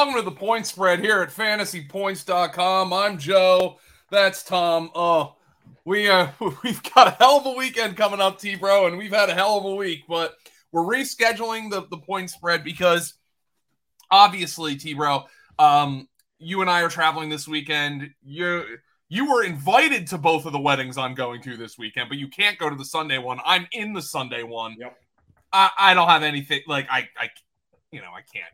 [0.00, 2.90] Welcome to the point spread here at fantasypoints.com.
[2.90, 3.78] I'm Joe.
[4.10, 4.90] That's Tom.
[4.94, 5.36] Oh,
[5.84, 6.28] we uh
[6.64, 9.34] we've got a hell of a weekend coming up, T bro, and we've had a
[9.34, 10.36] hell of a week, but
[10.72, 13.12] we're rescheduling the, the point spread because
[14.10, 15.24] obviously, T bro,
[15.58, 18.08] um, you and I are traveling this weekend.
[18.22, 18.78] You
[19.10, 22.28] you were invited to both of the weddings I'm going to this weekend, but you
[22.28, 23.38] can't go to the Sunday one.
[23.44, 24.76] I'm in the Sunday one.
[24.78, 24.96] Yep.
[25.52, 27.28] I, I don't have anything like I I
[27.92, 28.48] you know I can't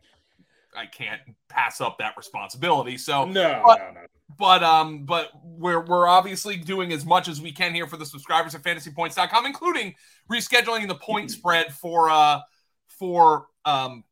[0.76, 2.98] I can't pass up that responsibility.
[2.98, 4.06] So no, but, no, no.
[4.38, 8.04] But um, but we're we're obviously doing as much as we can here for the
[8.04, 9.94] subscribers at fantasypoints.com, including
[10.30, 12.40] rescheduling the point spread for uh
[12.88, 14.04] for um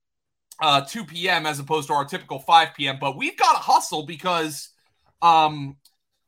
[0.63, 1.47] uh 2 p.m.
[1.47, 2.99] as opposed to our typical 5 p.m.
[3.01, 4.71] But we've got to hustle because
[5.21, 5.77] um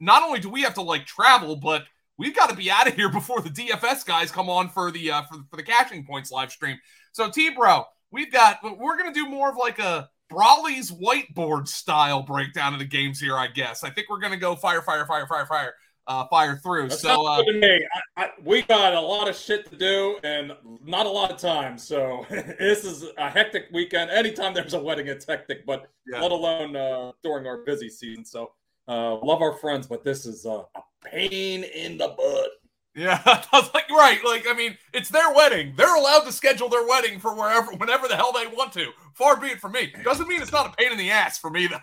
[0.01, 1.85] not only do we have to like travel, but
[2.19, 5.13] we've got to be out of here before the DFS guys come on for the
[5.13, 6.77] uh for, for the cashing points live stream.
[7.13, 12.23] So T bro, we've got we're gonna do more of like a Brawley's whiteboard style
[12.23, 13.85] breakdown of the games here, I guess.
[13.85, 15.75] I think we're going to go fire, fire, fire, fire, fire,
[16.07, 16.89] uh, fire through.
[16.89, 17.43] That's so, uh.
[17.47, 17.81] I,
[18.17, 20.53] I, we got a lot of shit to do and
[20.85, 21.79] not a lot of time.
[21.79, 24.11] So this is a hectic weekend.
[24.11, 26.21] Anytime there's a wedding, it's hectic, but yeah.
[26.21, 28.25] let alone uh, during our busy season.
[28.25, 28.53] So
[28.89, 30.65] uh, love our friends, but this is a
[31.05, 32.51] pain in the butt.
[32.97, 34.19] Yeah, I was like, right.
[34.25, 35.75] Like, I mean, it's their wedding.
[35.77, 38.91] They're allowed to schedule their wedding for wherever, whenever the hell they want to.
[39.13, 39.93] Far be it from me.
[40.03, 41.79] Doesn't mean it's not a pain in the ass for me, though.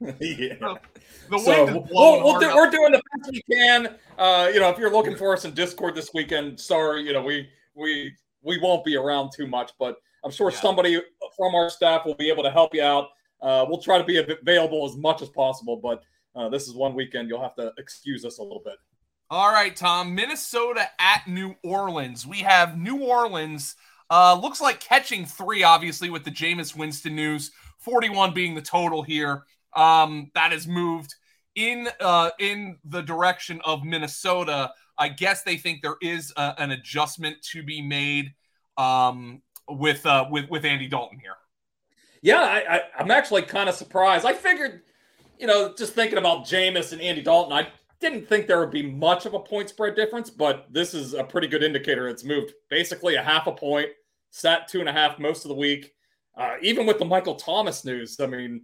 [0.20, 0.54] yeah.
[0.54, 0.78] The,
[1.30, 3.96] the so wind we'll, we'll do, we're doing the best we can.
[4.16, 7.22] Uh, you know, if you're looking for us in Discord this weekend, sorry, you know,
[7.22, 10.60] we we we won't be around too much, but I'm sure yeah.
[10.60, 11.00] somebody
[11.36, 13.08] from our staff will be able to help you out.
[13.42, 16.02] Uh, we'll try to be available as much as possible, but
[16.36, 18.76] uh, this is one weekend you'll have to excuse us a little bit.
[19.32, 20.16] All right, Tom.
[20.16, 22.26] Minnesota at New Orleans.
[22.26, 23.76] We have New Orleans.
[24.10, 27.52] Uh, looks like catching three, obviously, with the Jameis Winston news.
[27.78, 29.44] 41 being the total here.
[29.76, 31.14] Um, that has moved
[31.54, 34.72] in uh, in the direction of Minnesota.
[34.98, 38.34] I guess they think there is a, an adjustment to be made
[38.76, 41.36] um, with uh, with with Andy Dalton here.
[42.20, 44.26] Yeah, I, I, I'm actually kind of surprised.
[44.26, 44.82] I figured,
[45.38, 47.68] you know, just thinking about Jameis and Andy Dalton, I
[48.00, 51.22] didn't think there would be much of a point spread difference, but this is a
[51.22, 52.08] pretty good indicator.
[52.08, 53.88] It's moved basically a half a point,
[54.30, 55.92] sat two and a half most of the week.
[56.36, 58.62] Uh, even with the Michael Thomas news, I mean,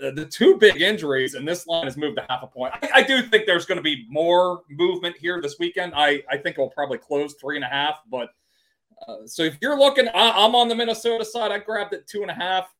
[0.00, 2.72] uh, the two big injuries and this line has moved a half a point.
[2.80, 5.92] I, I do think there's going to be more movement here this weekend.
[5.96, 8.00] I, I think it'll probably close three and a half.
[8.08, 8.30] But
[9.06, 11.50] uh, so if you're looking, I, I'm on the Minnesota side.
[11.50, 12.72] I grabbed it two and a half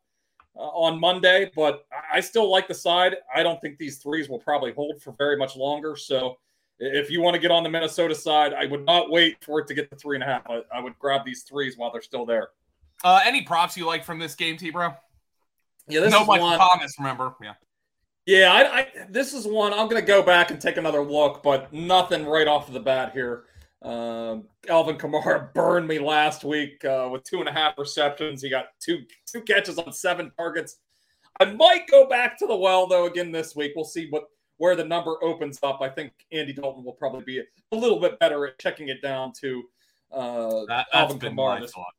[0.57, 3.17] uh, on Monday, but I still like the side.
[3.35, 5.97] I don't think these threes will probably hold for very much longer.
[5.97, 6.39] So
[6.79, 9.67] if you want to get on the Minnesota side, I would not wait for it
[9.69, 10.43] to get to three and a half.
[10.49, 12.49] I, I would grab these threes while they're still there.
[13.05, 14.95] Uh, any props you like from this game, T, bro?
[15.89, 16.59] Yeah, this no is Michael one.
[16.59, 16.95] Thomas.
[16.99, 17.35] Remember?
[17.43, 17.55] Yeah.
[18.27, 21.43] Yeah, I, I, this is one I'm going to go back and take another look,
[21.43, 23.45] but nothing right off of the bat here.
[23.83, 28.43] Um, Alvin Kamara burned me last week uh, with two and a half receptions.
[28.43, 30.77] He got two two catches on seven targets.
[31.41, 33.73] I might go back to the well though again this week.
[33.77, 34.25] We'll see what
[34.57, 35.81] where the number opens up.
[35.81, 39.33] I think Andy Dalton will probably be a little bit better at checking it down
[39.41, 39.63] to
[40.13, 41.61] uh, that, Alvin Kamara.
[41.61, 41.95] This thought,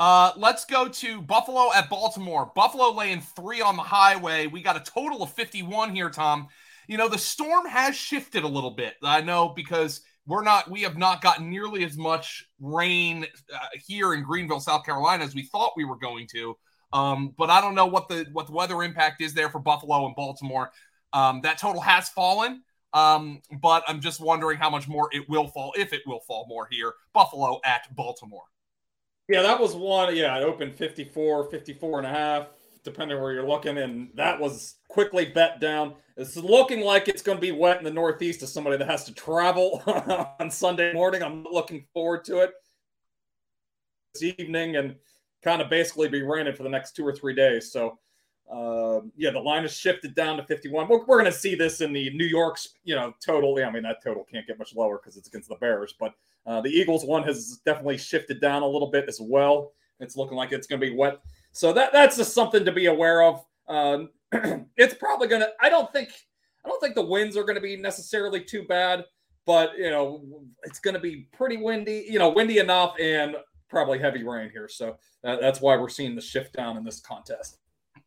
[0.00, 2.52] uh, let's go to Buffalo at Baltimore.
[2.54, 4.46] Buffalo laying three on the highway.
[4.46, 6.48] We got a total of 51 here, Tom.
[6.86, 8.94] You know, the storm has shifted a little bit.
[9.02, 14.12] I know because we're not we have not gotten nearly as much rain uh, here
[14.12, 16.54] in Greenville, South Carolina as we thought we were going to.
[16.92, 20.06] Um, but I don't know what the what the weather impact is there for Buffalo
[20.06, 20.70] and Baltimore.
[21.14, 22.62] Um, that total has fallen,
[22.92, 26.46] um, but I'm just wondering how much more it will fall if it will fall
[26.46, 26.92] more here.
[27.14, 28.44] Buffalo at Baltimore.
[29.28, 30.14] Yeah, that was one.
[30.14, 32.48] Yeah, it opened 54, 54 and a half
[32.88, 33.78] depending where you're looking.
[33.78, 35.94] And that was quickly bet down.
[36.16, 39.04] It's looking like it's going to be wet in the Northeast to somebody that has
[39.04, 39.82] to travel
[40.40, 41.22] on Sunday morning.
[41.22, 42.52] I'm looking forward to it
[44.14, 44.96] this evening and
[45.42, 47.70] kind of basically be raining for the next two or three days.
[47.70, 47.98] So,
[48.50, 50.88] uh, yeah, the line has shifted down to 51.
[50.88, 53.62] We're, we're going to see this in the New York's, you know, total.
[53.62, 55.94] I mean, that total can't get much lower because it's against the Bears.
[56.00, 56.14] But
[56.46, 59.72] uh, the Eagles one has definitely shifted down a little bit as well.
[60.00, 61.20] It's looking like it's going to be wet
[61.58, 63.44] so that that's just something to be aware of.
[63.66, 64.10] Um,
[64.76, 65.48] it's probably gonna.
[65.60, 66.10] I don't think.
[66.64, 69.04] I don't think the winds are going to be necessarily too bad,
[69.44, 70.22] but you know,
[70.62, 72.06] it's going to be pretty windy.
[72.08, 73.34] You know, windy enough and
[73.68, 74.68] probably heavy rain here.
[74.68, 77.58] So that, that's why we're seeing the shift down in this contest.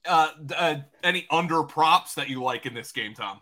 [0.06, 3.42] Uh, uh, any under props that you like in this game, Tom?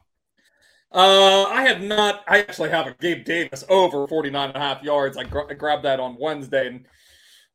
[0.91, 2.23] Uh, I have not.
[2.27, 5.17] I actually have a Gabe Davis over 49 and a half yards.
[5.17, 6.85] I, I grabbed that on Wednesday and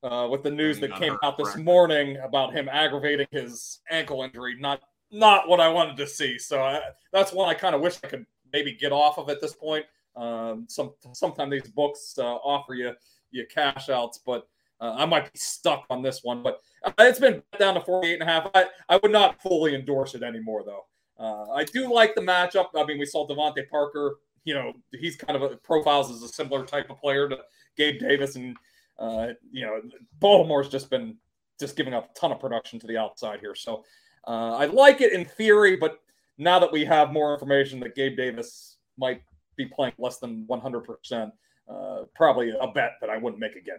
[0.04, 4.56] uh, with the news that came out this morning about him aggravating his ankle injury.
[4.58, 6.38] Not not what I wanted to see.
[6.38, 6.80] So I,
[7.12, 9.86] that's one I kind of wish I could maybe get off of at this point.
[10.14, 12.92] Um, some sometimes these books uh, offer you
[13.30, 14.46] you cash outs, but
[14.80, 16.42] uh, I might be stuck on this one.
[16.42, 18.50] But uh, it's been down to 48 and a half.
[18.54, 20.84] I, I would not fully endorse it anymore though.
[21.18, 22.66] Uh, I do like the matchup.
[22.76, 24.16] I mean, we saw DeVante Parker.
[24.44, 27.38] You know, he's kind of a, profiles as a similar type of player to
[27.76, 28.56] Gabe Davis, and
[28.98, 29.80] uh, you know,
[30.20, 31.16] Baltimore's just been
[31.58, 33.54] just giving up a ton of production to the outside here.
[33.54, 33.84] So
[34.26, 36.00] uh, I like it in theory, but
[36.38, 39.22] now that we have more information that Gabe Davis might
[39.56, 41.32] be playing less than 100%,
[41.68, 43.78] uh, probably a bet that I wouldn't make again.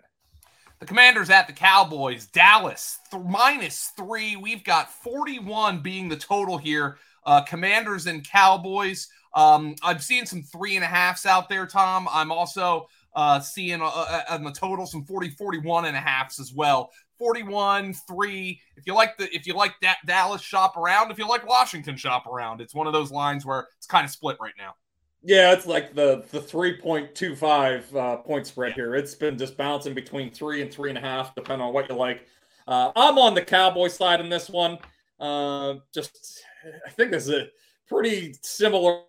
[0.79, 2.27] The Commanders at the Cowboys.
[2.27, 4.35] Dallas th- minus three.
[4.35, 6.97] We've got 41 being the total here.
[7.25, 9.07] Uh, Commanders and Cowboys.
[9.33, 12.07] Um, I'm seeing some three and a halfs out there, Tom.
[12.11, 16.39] I'm also uh, seeing uh, uh, on the total some 40, 41 and a halfs
[16.39, 16.91] as well.
[17.17, 18.61] 41, three.
[18.75, 21.95] If you like the, if you like that Dallas shop around, if you like Washington
[21.95, 24.75] shop around, it's one of those lines where it's kind of split right now.
[25.23, 28.95] Yeah, it's like the the three point two five uh, point spread here.
[28.95, 31.95] It's been just bouncing between three and three and a half, depending on what you
[31.95, 32.27] like.
[32.67, 34.77] Uh, I'm on the Cowboy side in this one.
[35.19, 36.43] Uh, just,
[36.85, 37.47] I think this is a
[37.87, 39.01] pretty similar.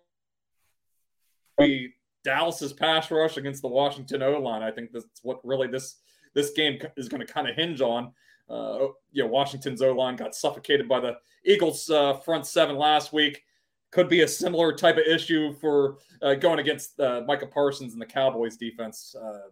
[2.27, 4.61] Dallas's pass rush against the Washington O line.
[4.61, 5.95] I think that's what really this
[6.33, 8.11] this game is going to kind of hinge on.
[8.49, 11.15] Uh, you know, Washington's O line got suffocated by the
[11.45, 13.43] Eagles' uh, front seven last week
[13.91, 18.01] could be a similar type of issue for uh, going against uh, Micah Parsons and
[18.01, 19.15] the Cowboys defense.
[19.15, 19.47] Uh,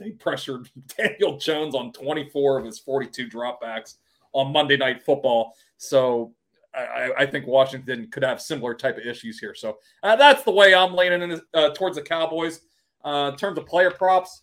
[0.00, 0.68] they pressured
[0.98, 3.94] Daniel Jones on 24 of his 42 dropbacks
[4.32, 5.54] on Monday Night Football.
[5.76, 6.34] So
[6.74, 9.54] I, I think Washington could have similar type of issues here.
[9.54, 12.60] So uh, that's the way I'm leaning in, uh, towards the Cowboys.
[13.04, 14.42] Uh, in terms of player props,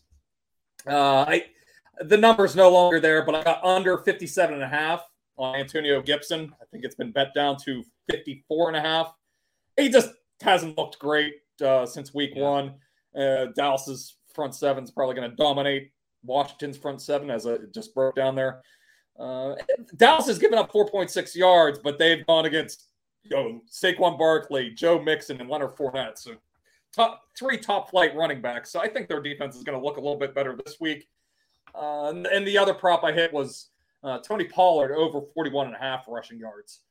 [0.88, 1.45] I
[2.01, 5.01] the number's no longer there, but I got under 57 and a half
[5.38, 6.54] on Antonio Gibson.
[6.62, 9.13] I think it's been bet down to 54 and a half
[9.78, 10.12] he just
[10.42, 11.33] hasn't looked great
[11.63, 12.42] uh, since week yeah.
[12.42, 12.74] one.
[13.18, 15.92] Uh, Dallas's front seven is probably going to dominate
[16.24, 18.62] Washington's front seven as it just broke down there.
[19.19, 19.56] Uh,
[19.95, 22.88] Dallas has given up 4.6 yards, but they've gone against
[23.23, 26.17] you know, Saquon Barkley, Joe Mixon, and Leonard Fournette.
[26.17, 26.35] So
[26.94, 28.71] top three top flight running backs.
[28.71, 31.07] So I think their defense is going to look a little bit better this week.
[31.73, 33.69] Uh, and, and, the other prop I hit was
[34.03, 36.81] uh, Tony Pollard over 41 and a half rushing yards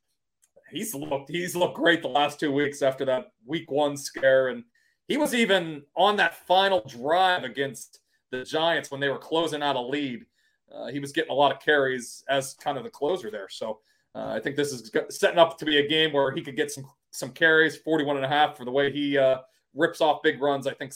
[0.74, 4.64] he's looked he's looked great the last two weeks after that week one scare, and
[5.08, 8.00] he was even on that final drive against
[8.30, 10.24] the Giants when they were closing out a lead.
[10.72, 13.48] Uh, he was getting a lot of carries as kind of the closer there.
[13.48, 13.80] So
[14.14, 16.70] uh, I think this is setting up to be a game where he could get
[16.70, 19.38] some some carries, 41 and a half for the way he uh,
[19.72, 20.66] rips off big runs.
[20.66, 20.92] I think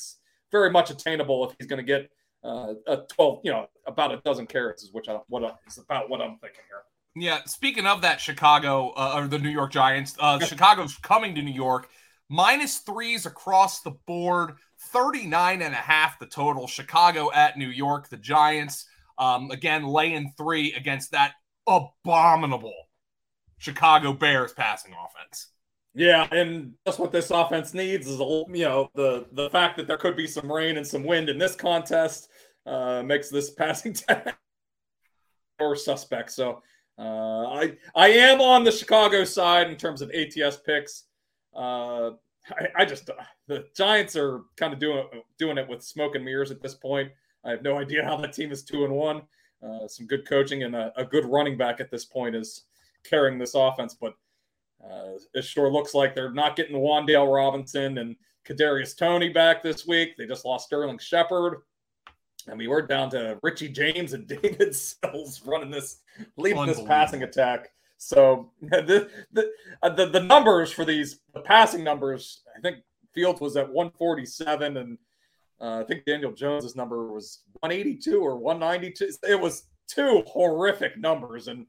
[0.51, 2.11] very much attainable if he's going to get
[2.45, 5.79] uh, a 12, you know, about a dozen carries is which I, what I, is
[5.79, 6.83] about what I'm thinking here.
[7.15, 11.43] Yeah, speaking of that Chicago uh, or the New York Giants, uh, Chicago's coming to
[11.43, 11.89] New York.
[12.29, 14.53] Minus threes across the board,
[14.93, 16.67] 39 and a half the total.
[16.67, 18.87] Chicago at New York, the Giants,
[19.19, 21.33] um, again, laying three against that
[21.67, 22.75] abominable
[23.59, 25.49] Chicago Bears passing offense.
[25.95, 29.97] Yeah, and that's what this offense needs is you know the the fact that there
[29.97, 32.29] could be some rain and some wind in this contest
[32.67, 33.97] uh, makes this passing
[35.59, 36.31] or suspect.
[36.31, 36.63] So
[36.99, 41.05] uh, I I am on the Chicago side in terms of ATS picks.
[41.55, 42.11] Uh,
[42.51, 43.11] I, I, just
[43.47, 45.05] the Giants are kind of doing
[45.39, 47.11] doing it with smoke and mirrors at this point.
[47.45, 49.23] I have no idea how that team is two and one.
[49.63, 52.65] Uh, some good coaching and a, a, good running back at this point is
[53.03, 54.15] carrying this offense, but
[54.85, 58.15] uh, it sure looks like they're not getting Wan'Dale Robinson and
[58.47, 60.17] Kadarius Toney back this week.
[60.17, 61.63] They just lost Sterling Shepard.
[62.51, 65.99] I mean, we're down to Richie James and David Sills running this,
[66.37, 67.71] leading this passing attack.
[67.99, 69.51] So the the,
[69.83, 72.79] uh, the the numbers for these the passing numbers, I think
[73.13, 74.99] Fields was at 147, and
[75.61, 79.11] uh, I think Daniel Jones's number was 182 or 192.
[79.29, 81.67] It was two horrific numbers, and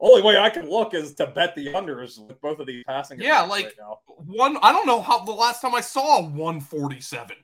[0.00, 3.20] only way I can look is to bet the unders with both of these passing.
[3.20, 4.58] Yeah, like right one.
[4.62, 7.36] I don't know how the last time I saw 147.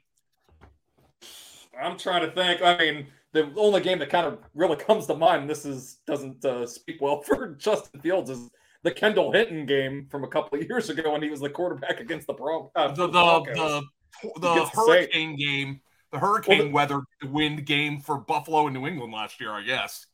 [1.80, 2.62] I'm trying to think.
[2.62, 6.44] I mean, the only game that kind of really comes to mind, this is doesn't
[6.44, 8.50] uh, speak well for Justin Fields, is
[8.82, 12.00] the Kendall Hinton game from a couple of years ago when he was the quarterback
[12.00, 13.82] against the Bron- uh, the the the,
[14.40, 15.81] the hurricane game,
[16.12, 19.62] the hurricane well, the, weather wind game for Buffalo and New England last year, I
[19.62, 20.07] guess.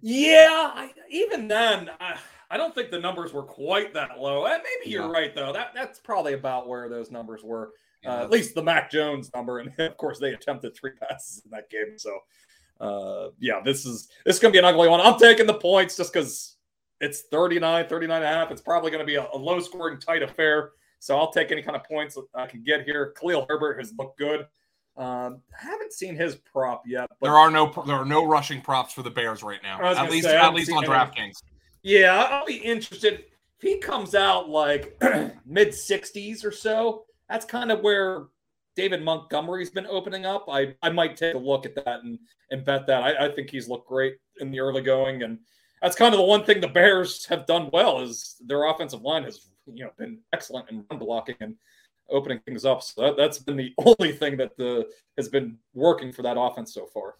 [0.00, 2.18] Yeah, I, even then, I,
[2.50, 4.46] I, don't think the numbers were quite that low.
[4.46, 5.12] Uh, maybe you're yeah.
[5.12, 5.52] right though.
[5.52, 7.72] That that's probably about where those numbers were.
[8.04, 11.50] Uh, at least the Mac Jones number, and of course they attempted three passes in
[11.50, 11.98] that game.
[11.98, 12.18] So
[12.80, 15.00] uh, yeah, this is this is going to be an ugly one.
[15.00, 16.56] I'm taking the points just because
[17.00, 18.50] it's 39, 39 and a half.
[18.50, 20.70] It's probably going to be a, a low scoring, tight affair.
[21.02, 23.12] So I'll take any kind of points I can get here.
[23.18, 24.46] Khalil Herbert has looked good.
[24.96, 27.10] Um, I haven't seen his prop yet.
[27.20, 29.82] But there are no there are no rushing props for the Bears right now.
[29.82, 31.42] At least say, at least on DraftKings.
[31.82, 34.96] Yeah, I'll be interested if he comes out like
[35.44, 37.02] mid 60s or so.
[37.28, 38.26] That's kind of where
[38.76, 40.44] David Montgomery's been opening up.
[40.48, 42.16] I, I might take a look at that and,
[42.52, 43.02] and bet that.
[43.02, 45.24] I, I think he's looked great in the early going.
[45.24, 45.40] And
[45.80, 49.24] that's kind of the one thing the Bears have done well is their offensive line
[49.24, 51.56] has you know been excellent in run blocking and
[52.10, 52.82] opening things up.
[52.82, 56.74] So that, that's been the only thing that the has been working for that offense
[56.74, 57.14] so far.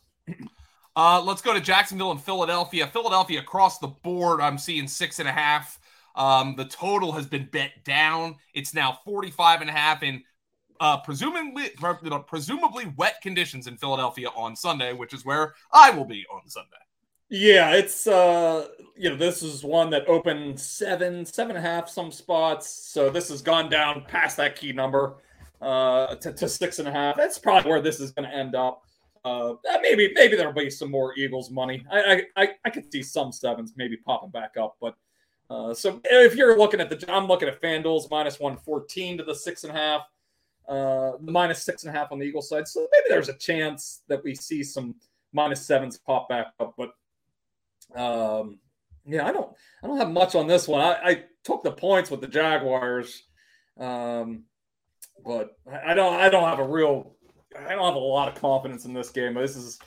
[0.95, 2.87] Uh, let's go to Jacksonville and Philadelphia.
[2.87, 5.79] Philadelphia across the board, I'm seeing six and a half.
[6.15, 8.37] Um, the total has been bet down.
[8.53, 10.23] It's now 45 and a half in
[10.81, 11.71] uh, presumably
[12.27, 16.69] presumably wet conditions in Philadelphia on Sunday, which is where I will be on Sunday.
[17.35, 21.89] Yeah, it's uh you know, this is one that opened seven, seven and a half
[21.89, 22.69] some spots.
[22.69, 25.15] So this has gone down past that key number
[25.63, 27.17] uh to, to six and a half.
[27.17, 28.83] That's probably where this is gonna end up.
[29.25, 31.87] Uh maybe maybe there'll be some more Eagles money.
[31.91, 34.95] I I I could see some sevens maybe popping back up, but
[35.49, 39.35] uh, so if you're looking at the, I'm looking at FanDuel's minus 114 to the
[39.35, 40.03] six and a half,
[40.67, 42.67] uh, minus six and a half on the Eagle side.
[42.67, 44.95] So maybe there's a chance that we see some
[45.35, 46.73] minus sevens pop back up.
[46.79, 46.93] But
[47.95, 48.59] um,
[49.05, 49.51] yeah, I don't,
[49.83, 50.81] I don't have much on this one.
[50.81, 53.23] I, I took the points with the Jaguars,
[53.79, 54.45] um,
[55.25, 57.17] but I don't, I don't have a real,
[57.57, 59.35] I don't have a lot of confidence in this game.
[59.35, 59.79] This is,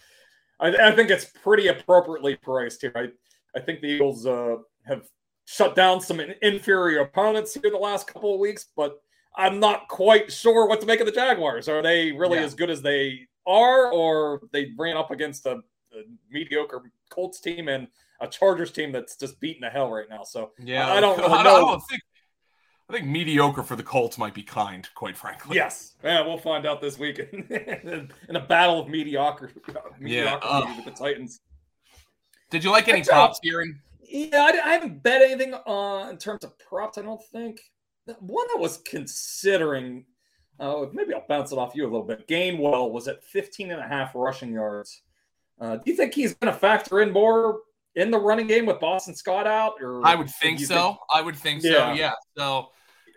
[0.59, 2.93] I, I think it's pretty appropriately priced here.
[2.95, 3.07] I,
[3.55, 5.07] I think the Eagles uh, have
[5.45, 8.97] shut down some inferior opponents here in the last couple of weeks, but
[9.37, 11.67] I'm not quite sure what to make of the Jaguars.
[11.67, 12.45] Are they really yeah.
[12.45, 15.59] as good as they are, or they ran up against a,
[15.95, 17.87] a, mediocre Colts team and
[18.21, 20.23] a Chargers team that's just beating the hell right now?
[20.23, 21.55] So yeah, I, I don't really I know.
[21.55, 22.01] I don't think.
[22.87, 25.55] I think mediocre for the Colts might be kind, quite frankly.
[25.55, 25.95] Yes.
[26.03, 29.49] Yeah, we'll find out this week in a battle of mediocre,
[29.99, 31.39] mediocrity yeah, uh, with the Titans.
[32.51, 33.81] Did you like any props, Kieran?
[34.01, 36.97] Yeah, I, I, haven't bet anything uh, in terms of props.
[36.97, 37.59] I don't think.
[38.19, 40.05] One I was considering,
[40.59, 42.27] uh, maybe I'll bounce it off you a little bit.
[42.27, 45.01] Gainwell was at 15 and a half rushing yards.
[45.59, 47.59] Uh, do you think he's going to factor in more
[47.95, 49.73] in the running game with Boston Scott out?
[49.81, 50.75] Or I would think so.
[50.75, 50.97] Think...
[51.13, 51.71] I would think yeah.
[51.71, 51.93] so.
[51.93, 52.11] Yeah.
[52.37, 52.69] So,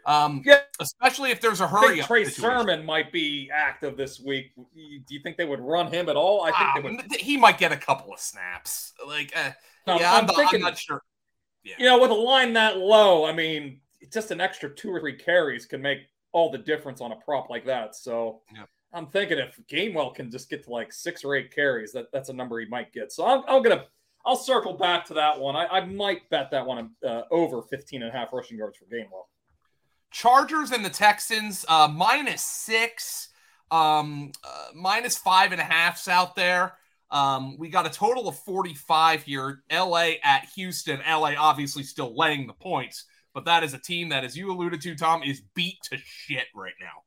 [0.07, 0.61] um, yeah.
[0.81, 2.01] especially if there's a hurry.
[2.01, 4.53] Trey Sermon might be active this week.
[4.57, 6.45] Do you think they would run him at all?
[6.45, 7.21] I think um, would...
[7.21, 8.93] he might get a couple of snaps.
[9.07, 9.33] Like.
[9.37, 9.51] Uh,
[9.87, 11.03] yeah, I'm, I'm, thinking, I'm not sure.
[11.65, 11.75] Yeah.
[11.79, 13.81] You know, with a line that low, I mean,
[14.13, 16.01] just an extra two or three carries can make
[16.33, 17.97] all the difference on a prop like that.
[17.97, 18.65] So yeah.
[18.93, 22.31] I'm thinking if Gainwell can just get to like six or eight carries, that, that's
[22.31, 23.13] a number he might get.
[23.13, 23.85] So I'm, I'm gonna
[24.25, 25.57] I'll circle back to that one.
[25.57, 28.85] I, I might bet that one uh, over 15 and a half rushing yards for
[28.85, 29.27] Gainwell.
[30.11, 33.29] Chargers and the Texans uh, minus six,
[33.71, 36.75] um, uh, minus five and a halfs out there.
[37.11, 39.63] Um, we got a total of 45 here.
[39.73, 41.01] LA at Houston.
[41.09, 44.81] LA obviously still laying the points, but that is a team that, as you alluded
[44.83, 47.03] to, Tom, is beat to shit right now.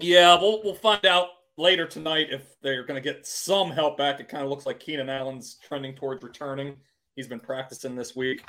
[0.00, 4.20] Yeah, we'll, we'll find out later tonight if they're going to get some help back.
[4.20, 6.76] It kind of looks like Keenan Allen's trending towards returning.
[7.16, 8.44] He's been practicing this week.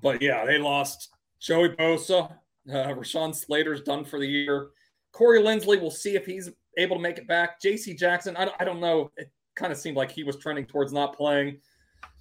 [0.00, 1.08] But yeah, they lost
[1.40, 2.32] Joey Bosa.
[2.68, 4.68] Uh, Rashawn Slater's done for the year.
[5.12, 7.60] Corey Linsley, we'll see if he's able to make it back.
[7.60, 7.94] J.C.
[7.94, 9.10] Jackson, I, I don't know.
[9.16, 11.58] It, kind of seemed like he was trending towards not playing.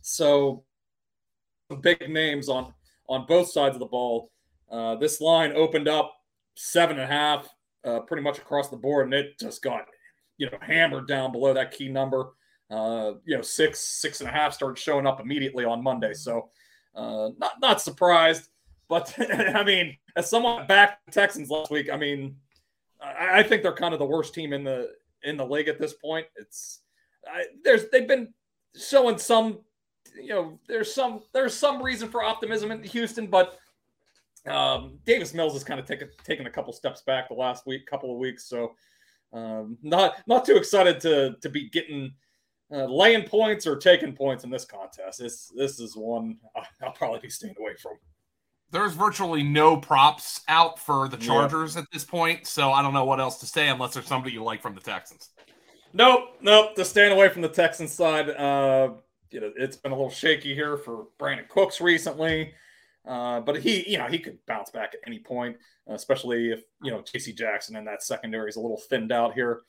[0.02, 0.64] So
[1.82, 2.74] big names on
[3.08, 4.32] on both sides of the ball.
[4.70, 6.14] Uh, this line opened up
[6.56, 7.48] seven and a half,
[7.86, 9.86] uh, pretty much across the board, and it just got
[10.38, 12.29] you know hammered down below that key number.
[12.69, 16.13] Uh, you know, six six and a half started showing up immediately on Monday.
[16.13, 16.50] So
[16.96, 18.50] uh, not not surprised,
[18.89, 22.36] but I mean, as someone back Texans last week, I mean,
[23.01, 24.91] I, I think they're kind of the worst team in the
[25.24, 26.27] in the league at this point.
[26.36, 26.81] It's
[27.25, 28.34] I, there's they've been
[28.75, 29.60] showing some,
[30.15, 33.57] you know, there's some there's some reason for optimism in Houston, but
[34.48, 37.86] um, Davis Mills has kind of taken taken a couple steps back the last week,
[37.86, 38.75] couple of weeks, so
[39.34, 42.13] um, not not too excited to to be getting
[42.72, 45.20] uh, laying points or taking points in this contest.
[45.20, 46.38] This this is one
[46.82, 47.94] I'll probably be staying away from.
[48.70, 51.82] There's virtually no props out for the Chargers yeah.
[51.82, 54.44] at this point, so I don't know what else to say unless there's somebody you
[54.44, 55.30] like from the Texans.
[55.94, 56.75] Nope, nope.
[56.75, 58.30] Just staying away from the Texans side.
[58.30, 58.89] Uh,
[59.32, 62.54] you know, it's been a little shaky here for Brandin Cooks recently.
[63.08, 65.56] Uh, but he, you know, he could bounce back at any point,
[65.88, 67.32] especially if you know J.C.
[67.32, 69.62] Jackson and that secondary is a little thinned out here.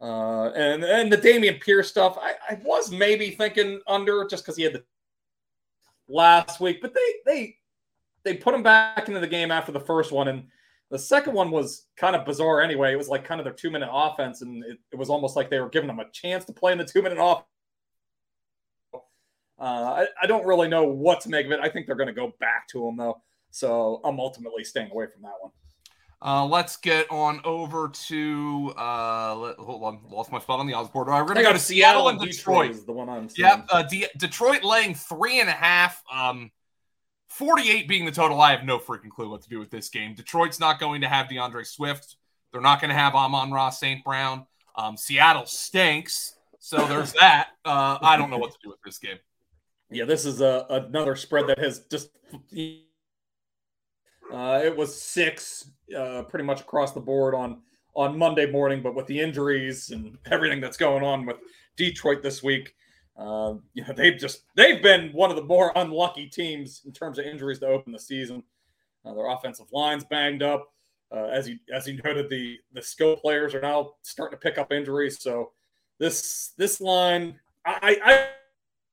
[0.00, 4.56] Uh, and and the Dameon Pierce stuff, I, I was maybe thinking under just because
[4.56, 4.84] he had the
[6.08, 7.56] last week, but they they
[8.24, 10.44] they put him back into the game after the first one, and
[10.90, 12.92] the second one was kind of bizarre anyway.
[12.92, 15.50] It was like kind of their two minute offense, and it, it was almost like
[15.50, 17.44] they were giving him a chance to play in the two minute off.
[19.58, 21.60] Uh, I, I don't really know what to make of it.
[21.60, 25.06] I think they're going to go back to him though, so I'm ultimately staying away
[25.12, 25.52] from that one.
[26.22, 30.72] Uh, let's get on over to uh, let, hold on, lost my spot on the
[30.72, 31.08] odds board.
[31.08, 32.68] Right, we're gonna go to Seattle and Detroit.
[32.68, 36.02] Detroit the one I'm yep, uh, D- Detroit laying three and a half.
[36.12, 36.50] Um,
[37.28, 38.40] 48 being the total.
[38.40, 40.14] I have no freaking clue what to do with this game.
[40.14, 42.16] Detroit's not going to have D'Andre Swift.
[42.50, 44.02] They're not going to have Amon-Ra St.
[44.02, 44.46] Brown.
[44.74, 46.36] Um, Seattle stinks.
[46.60, 47.48] So there's that.
[47.62, 49.18] Uh, I don't know what to do with this game.
[49.90, 52.10] Yeah, this is a, another spread that has just.
[54.32, 57.62] Uh, it was six, uh, pretty much across the board on
[57.94, 61.36] on Monday morning, but with the injuries and everything that's going on with
[61.76, 62.74] Detroit this week,
[63.16, 67.18] uh, you know they've just they've been one of the more unlucky teams in terms
[67.18, 68.42] of injuries to open the season.
[69.04, 70.72] Uh, their offensive line's banged up.
[71.12, 74.58] Uh, as you as you noted, the the skill players are now starting to pick
[74.58, 75.22] up injuries.
[75.22, 75.52] So
[75.98, 78.28] this this line, I, I,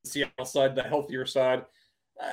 [0.04, 1.64] I side, the healthier side,
[2.20, 2.26] uh,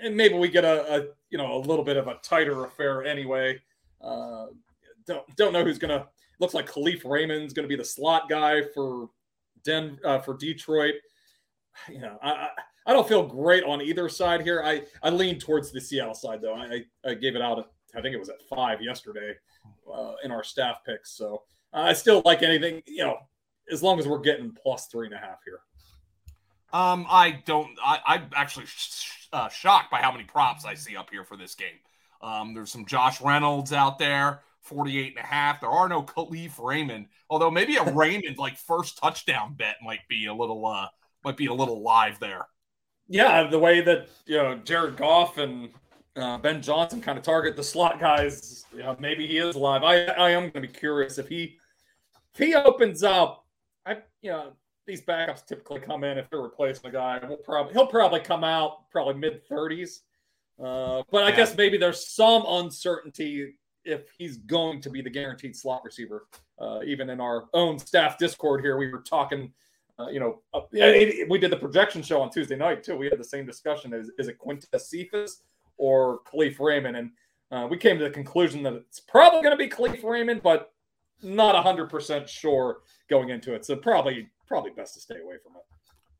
[0.00, 3.04] and maybe we get a, a, you know a little bit of a tighter affair
[3.04, 3.60] anyway.
[4.00, 4.46] Uh,
[5.06, 6.06] don't don't know who's gonna.
[6.40, 9.08] Looks like Kalif Raymond's to be the slot guy for
[9.64, 10.94] Den uh, for Detroit
[11.88, 12.48] you know, I,
[12.86, 14.62] I don't feel great on either side here.
[14.64, 16.54] I, I lean towards the Seattle side though.
[16.54, 17.58] I, I gave it out.
[17.58, 19.34] At, I think it was at five yesterday
[19.92, 21.12] uh, in our staff picks.
[21.12, 22.82] So I still like anything.
[22.86, 23.18] You know,
[23.70, 25.60] as long as we're getting plus three and a half here.
[26.72, 27.70] Um, I don't.
[27.82, 31.36] I, I'm actually sh- uh, shocked by how many props I see up here for
[31.36, 31.78] this game.
[32.20, 35.60] Um, there's some Josh Reynolds out there, 48 and a half.
[35.60, 40.26] There are no Kalif Raymond, although maybe a Raymond like first touchdown bet might be
[40.26, 40.88] a little uh
[41.24, 42.46] might be a little live there.
[43.08, 45.70] Yeah, the way that you know Jared Goff and
[46.16, 49.82] uh, Ben Johnson kind of target the slot guys, you know, maybe he is live.
[49.84, 51.56] I I am going to be curious if he
[52.34, 53.46] if he opens up.
[53.86, 54.52] I you know
[54.88, 57.20] these backups typically come in if they're replacing a guy.
[57.22, 60.02] We'll probably he'll probably come out probably mid thirties.
[60.58, 61.36] Uh, but I yeah.
[61.36, 66.26] guess maybe there's some uncertainty if he's going to be the guaranteed slot receiver.
[66.58, 69.52] Uh, even in our own staff Discord here, we were talking
[69.98, 72.96] uh, you know, uh, we did the projection show on Tuesday night too.
[72.96, 75.42] We had the same discussion: is, is it Quintez Cephas
[75.76, 76.96] or Kalif Raymond?
[76.96, 77.10] And
[77.50, 80.72] uh, we came to the conclusion that it's probably going to be Kalif Raymond, but
[81.22, 83.64] not hundred percent sure going into it.
[83.64, 85.62] So probably probably best to stay away from it.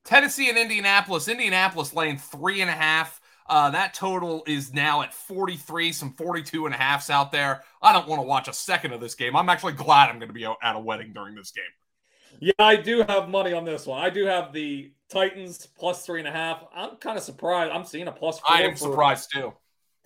[0.04, 1.28] Tennessee and Indianapolis.
[1.28, 3.20] Indianapolis laying three and a half.
[3.48, 7.62] Uh, that total is now at 43, some 42 and a halfs out there.
[7.80, 9.34] I don't want to watch a second of this game.
[9.34, 11.64] I'm actually glad I'm going to be at a wedding during this game.
[12.40, 14.02] Yeah, I do have money on this one.
[14.02, 16.62] I do have the Titans plus three and a half.
[16.74, 17.72] I'm kind of surprised.
[17.72, 18.54] I'm seeing a plus four.
[18.54, 19.52] I am for, surprised too.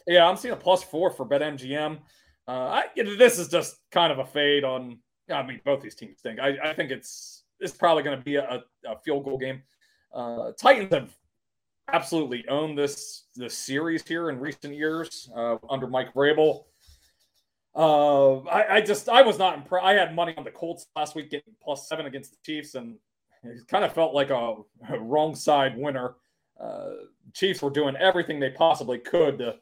[0.06, 1.98] Yeah, I'm seeing a plus four for BetMGM.
[2.46, 4.98] Uh, I, this is just kind of a fade on.
[5.30, 6.40] I mean, both these teams think.
[6.40, 9.62] I, I think it's it's probably going to be a, a, field goal game.
[10.12, 11.10] Uh, Titans have
[11.92, 16.64] absolutely owned this this series here in recent years uh, under Mike Vrabel.
[17.74, 19.86] Uh, I, I just I was not impressed.
[19.86, 22.96] I had money on the Colts last week, getting plus seven against the Chiefs, and
[23.44, 24.56] it kind of felt like a,
[24.90, 26.16] a wrong side winner.
[26.60, 26.90] Uh,
[27.32, 29.56] Chiefs were doing everything they possibly could to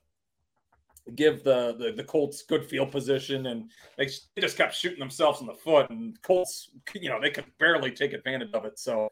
[1.15, 4.09] give the, the, the Colts good field position, and they,
[4.39, 5.91] just kept shooting themselves in the foot.
[5.91, 8.79] And Colts, you know, they could barely take advantage of it.
[8.79, 9.09] So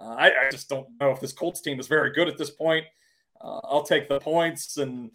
[0.00, 2.50] uh, I, I, just don't know if this Colts team is very good at this
[2.50, 2.84] point.
[3.40, 5.10] Uh, I'll take the points and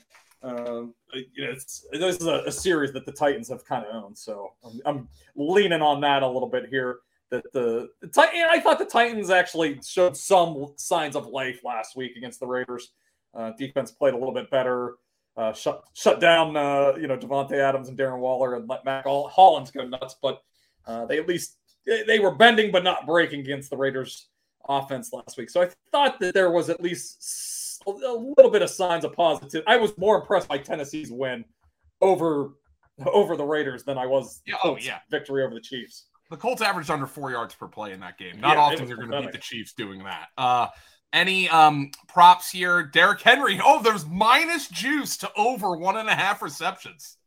[0.46, 3.96] um, you know, it's this is a, a, series that the Titans have kind of
[3.96, 7.00] owned, so I'm, I'm, leaning on that a little bit here.
[7.32, 12.16] That the, the I thought the Titans actually showed some signs of life last week
[12.16, 12.92] against the Raiders.
[13.34, 14.96] Uh, defense played a little bit better.
[15.38, 19.06] Uh, shut shut down, uh, you know, Davante Adams and Darren Waller and let Mack
[19.06, 20.16] Hollins go nuts.
[20.22, 20.42] But
[20.88, 24.30] uh, they at least they, they were bending but not breaking against the Raiders
[24.68, 25.50] offense last week.
[25.50, 29.64] So I thought that there was at least a little bit of signs of positive.
[29.68, 31.46] I was more impressed by Tennessee's win
[32.02, 32.52] over
[33.06, 35.00] over the Raiders than I was yeah, oh, yeah.
[35.12, 36.06] victory over the Chiefs.
[36.32, 38.40] The Colts averaged under four yards per play in that game.
[38.40, 40.30] Not yeah, often you're going to beat the Chiefs doing that.
[40.38, 40.68] Uh,
[41.16, 42.84] any um, props here?
[42.84, 43.60] Derrick Henry.
[43.64, 47.18] Oh, there's minus juice to over one and a half receptions.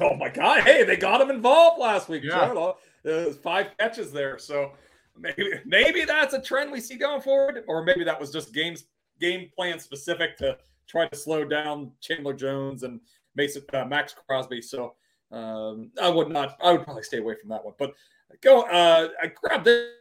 [0.00, 0.60] Oh my God!
[0.60, 2.22] Hey, they got him involved last week.
[2.22, 2.72] Yeah.
[3.02, 4.72] There's five catches there, so
[5.18, 8.84] maybe maybe that's a trend we see going forward, or maybe that was just games
[9.20, 13.00] game plan specific to try to slow down Chandler Jones and
[13.34, 14.60] Mason uh, Maxx Crosby.
[14.60, 14.94] So
[15.32, 16.58] um, I would not.
[16.62, 17.74] I would probably stay away from that one.
[17.78, 17.94] But
[18.40, 18.62] Go.
[18.62, 19.92] Uh, I grabbed it.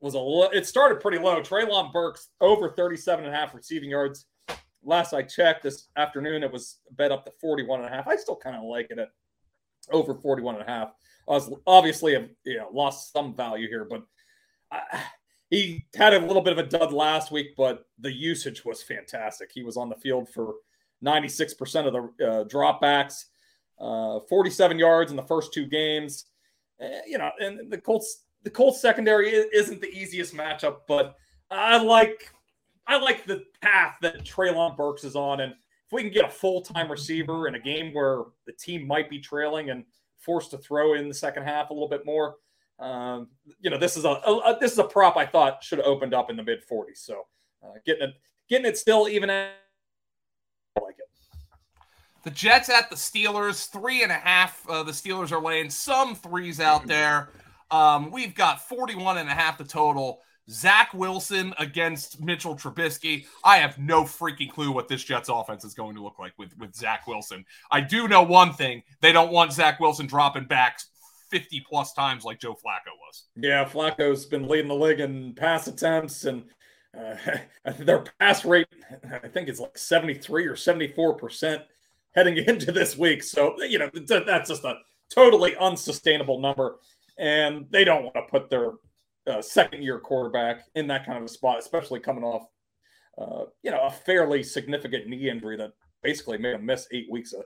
[0.00, 1.40] Was a it started pretty low.
[1.40, 4.26] Treylon Burks over 37 and a half receiving yards.
[4.84, 8.06] Last I checked this afternoon, it was bet up to 41 and a half.
[8.06, 9.08] I still kind of like it at
[9.90, 10.92] over 41 and a half.
[11.28, 14.02] I was obviously have you know, lost some value here, but
[14.70, 15.02] I,
[15.50, 19.50] he had a little bit of a dud last week, but the usage was fantastic.
[19.52, 20.54] He was on the field for
[21.04, 23.26] 96% of the uh, dropbacks,
[23.80, 26.26] uh, 47 yards in the first two games.
[26.82, 31.16] Uh, you know, and the Colts, the Colts secondary isn't the easiest matchup, but
[31.50, 32.32] I like,
[32.86, 36.30] I like the path that Treylon Burks is on, and if we can get a
[36.30, 39.84] full time receiver in a game where the team might be trailing and
[40.20, 42.36] forced to throw in the second half a little bit more,
[42.78, 43.26] um,
[43.58, 46.14] you know, this is a, a, this is a prop I thought should have opened
[46.14, 46.98] up in the mid 40s.
[46.98, 47.26] So
[47.64, 48.14] uh, getting it
[48.48, 49.54] getting it still even at
[50.78, 51.08] I like it.
[52.22, 54.64] The Jets at the Steelers, three and a half.
[54.68, 57.28] Uh, the Steelers are laying some threes out there.
[57.70, 60.20] Um, we've got 41 and a half the total.
[60.48, 63.26] Zach Wilson against Mitchell Trubisky.
[63.42, 66.56] I have no freaking clue what this Jets offense is going to look like with,
[66.56, 67.44] with Zach Wilson.
[67.70, 70.78] I do know one thing they don't want Zach Wilson dropping back
[71.30, 73.24] 50 plus times like Joe Flacco was.
[73.36, 76.44] Yeah, Flacco's been leading the league in pass attempts, and
[76.96, 77.16] uh,
[77.78, 78.68] their pass rate,
[79.22, 81.64] I think, is like 73 or 74%
[82.14, 83.22] heading into this week.
[83.22, 84.76] So, you know, that's just a
[85.12, 86.76] totally unsustainable number.
[87.18, 88.72] And they don't want to put their
[89.26, 92.46] uh, second year quarterback in that kind of a spot, especially coming off,
[93.18, 97.32] uh, you know, a fairly significant knee injury that basically made him miss eight weeks
[97.32, 97.44] of,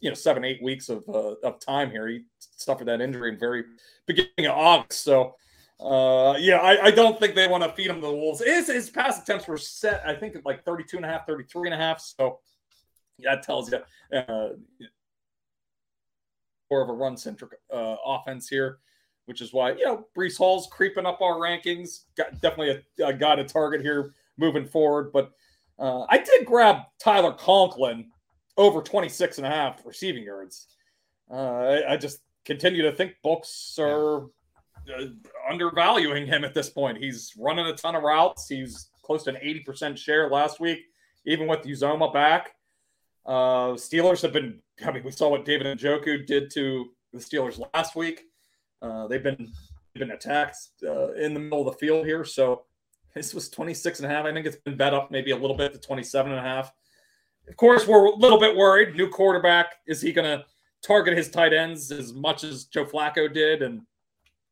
[0.00, 2.08] you know, seven, eight weeks of, uh, of time here.
[2.08, 3.64] He suffered that injury in very
[4.06, 5.02] beginning of August.
[5.02, 5.34] So,
[5.80, 8.42] uh, yeah, I, I don't think they want to feed him the Wolves.
[8.42, 11.68] His, his pass attempts were set, I think, at like 32 and a half, 33
[11.68, 12.00] and a half.
[12.00, 12.40] So
[13.20, 13.78] that tells you
[14.16, 14.48] uh,
[16.70, 18.78] more of a run centric uh, offense here
[19.26, 22.04] which is why you know Breece Hall's creeping up our rankings.
[22.16, 25.12] Got definitely a, a guy to target here moving forward.
[25.12, 25.32] But
[25.78, 28.10] uh, I did grab Tyler Conklin
[28.56, 30.68] over 26 and a half receiving yards.
[31.30, 35.06] Uh, I, I, just continue to think books are uh,
[35.50, 36.98] undervaluing him at this point.
[36.98, 38.46] He's running a ton of routes.
[38.48, 40.80] He's close to an 80% share last week,
[41.26, 42.54] even with Uzomah back.
[43.26, 47.18] Uh, Steelers have been, I mean, we saw what David and Njoku did to the
[47.18, 48.24] Steelers last week.
[48.84, 52.24] Uh, they've been they've been attacked uh, in the middle of the field here.
[52.24, 52.64] So
[53.14, 54.26] this was 26 and a half.
[54.26, 56.72] I think it's been bet up maybe a little bit to 27 and a half.
[57.48, 58.96] Of course, we're a little bit worried.
[58.96, 59.76] New quarterback.
[59.86, 60.44] Is he going to
[60.82, 63.62] target his tight ends as much as Joe Flacco did?
[63.62, 63.82] And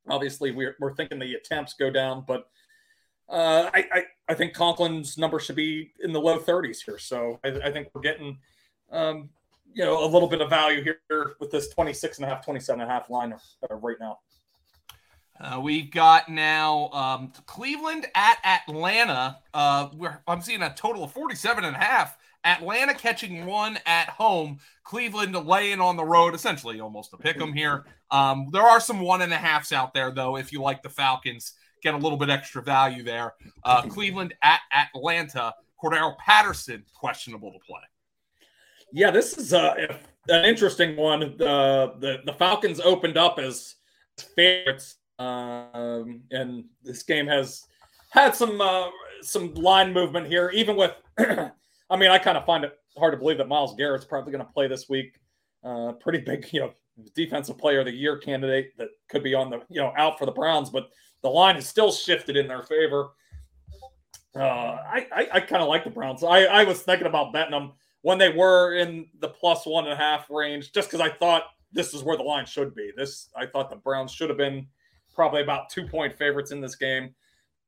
[0.08, 2.24] obviously, we're, we're thinking the attempts go down.
[2.26, 2.46] But
[3.28, 6.98] uh, I, I, I, think Conklin's number should be in the low 30s here.
[6.98, 8.38] So I, I think we're getting,
[8.90, 9.30] um,
[9.74, 12.80] you know, a little bit of value here with this 26 and a half, 27
[12.80, 14.18] and a half line uh, right now.
[15.40, 19.38] Uh, we've got now um, Cleveland at Atlanta.
[19.52, 19.88] Uh,
[20.28, 22.16] I'm seeing a total of 47 and a half.
[22.44, 24.58] Atlanta catching one at home.
[24.84, 27.86] Cleveland laying on the road, essentially almost a pick 'em here.
[28.10, 30.90] Um, there are some one and a halfs out there, though, if you like the
[30.90, 33.34] Falcons, get a little bit extra value there.
[33.64, 35.54] Uh, Cleveland at Atlanta.
[35.82, 37.80] Cordarrelle Patterson, questionable to play.
[38.92, 39.74] Yeah, this is uh,
[40.28, 41.20] an interesting one.
[41.38, 43.76] The the Falcons opened up as
[44.36, 47.64] favorites, um, and this game has
[48.10, 48.88] had some uh,
[49.22, 50.50] some line movement here.
[50.50, 54.04] Even with, I mean, I kind of find it hard to believe that Myles Garrett's
[54.04, 55.18] probably going to play this week.
[55.64, 56.72] Uh, pretty big, you know,
[57.14, 60.26] defensive player of the year candidate that could be on the you know out for
[60.26, 60.90] the Browns, but
[61.22, 63.10] the line is still shifted in their favor.
[64.36, 66.22] Uh, I I, I kind of like the Browns.
[66.22, 67.72] I I was thinking about betting them
[68.02, 71.44] when they were in the plus one and a half range, just because I thought
[71.72, 72.90] this is where the line should be.
[72.96, 74.66] This I thought the Browns should have been
[75.14, 77.14] probably about two point favorites in this game.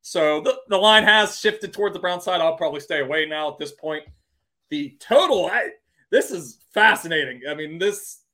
[0.03, 2.43] So the, the line has shifted toward the Brown side.
[2.43, 4.05] I'll probably stay away now at this point.
[4.69, 5.71] The total, I,
[6.11, 7.41] this is fascinating.
[7.49, 8.25] I mean, this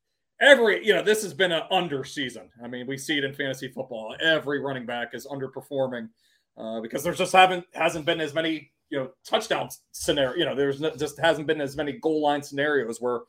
[0.41, 2.49] every you know this has been an under season.
[2.63, 4.17] I mean, we see it in fantasy football.
[4.21, 6.09] Every running back is underperforming
[6.57, 10.37] uh, because there's just haven't hasn't been as many you know touchdown scenario.
[10.37, 13.21] You know, there's no, just hasn't been as many goal line scenarios where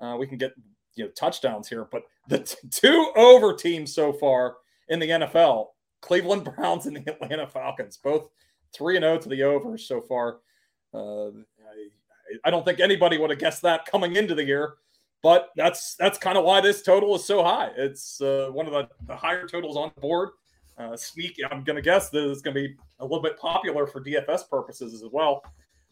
[0.00, 0.54] uh, we can get
[0.94, 1.86] you know touchdowns here.
[1.90, 4.56] But the t- two over teams so far
[4.88, 5.66] in the NFL,
[6.00, 8.28] Cleveland Browns and the Atlanta Falcons, both
[8.72, 10.38] three and zero oh to the over so far.
[10.94, 11.88] Uh, I,
[12.44, 14.74] I don't think anybody would have guessed that coming into the year.
[15.20, 17.70] But that's that's kind of why this total is so high.
[17.76, 20.30] It's uh, one of the, the higher totals on the board
[20.78, 21.44] uh, sneaky.
[21.44, 24.48] I'm going to guess that it's going to be a little bit popular for DFS
[24.48, 25.42] purposes as well.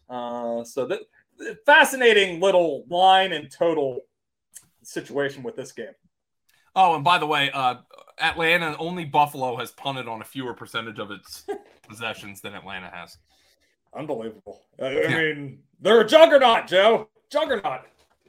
[0.09, 1.01] Uh, so that
[1.65, 4.01] fascinating little line and total
[4.83, 5.95] situation with this game.
[6.75, 7.77] Oh, and by the way, uh,
[8.19, 11.47] Atlanta, only Buffalo has punted on a fewer percentage of its
[11.89, 13.19] possessions than Atlanta has.
[13.97, 14.63] Unbelievable.
[14.81, 15.17] I, I yeah.
[15.17, 17.09] mean, they're a juggernaut, Joe.
[17.31, 17.83] Juggernaut.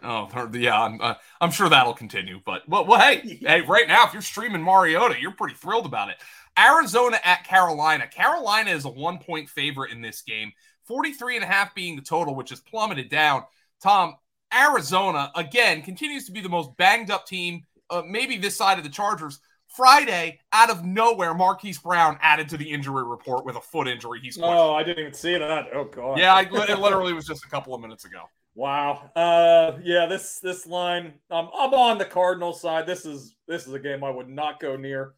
[0.04, 2.39] Oh, yeah, I'm, uh, I'm sure that'll continue.
[2.46, 6.10] But well, well, hey, hey, right now, if you're streaming Mariota, you're pretty thrilled about
[6.10, 6.17] it.
[6.58, 8.08] Arizona at Carolina.
[8.08, 10.52] Carolina is a one point favorite in this game.
[10.86, 13.43] 43 and a half being the total, which has plummeted down.
[13.82, 14.15] Tom,
[14.54, 18.84] Arizona, again, continues to be the most banged up team, uh, maybe this side of
[18.84, 19.39] the Chargers.
[19.67, 24.20] Friday, out of nowhere, Marquise Brown added to the injury report with a foot injury.
[24.22, 25.67] He's oh, I didn't even see that.
[25.74, 26.17] Oh god.
[26.17, 28.22] Yeah, I, it literally was just a couple of minutes ago.
[28.56, 29.12] Wow.
[29.15, 31.13] Uh, yeah, this this line.
[31.30, 32.88] Um, I'm on the Cardinal side.
[32.88, 35.13] This is this is a game I would not go near.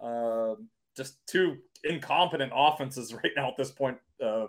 [0.00, 0.54] Uh,
[0.96, 3.98] just two incompetent offenses right now at this point.
[4.22, 4.46] Uh,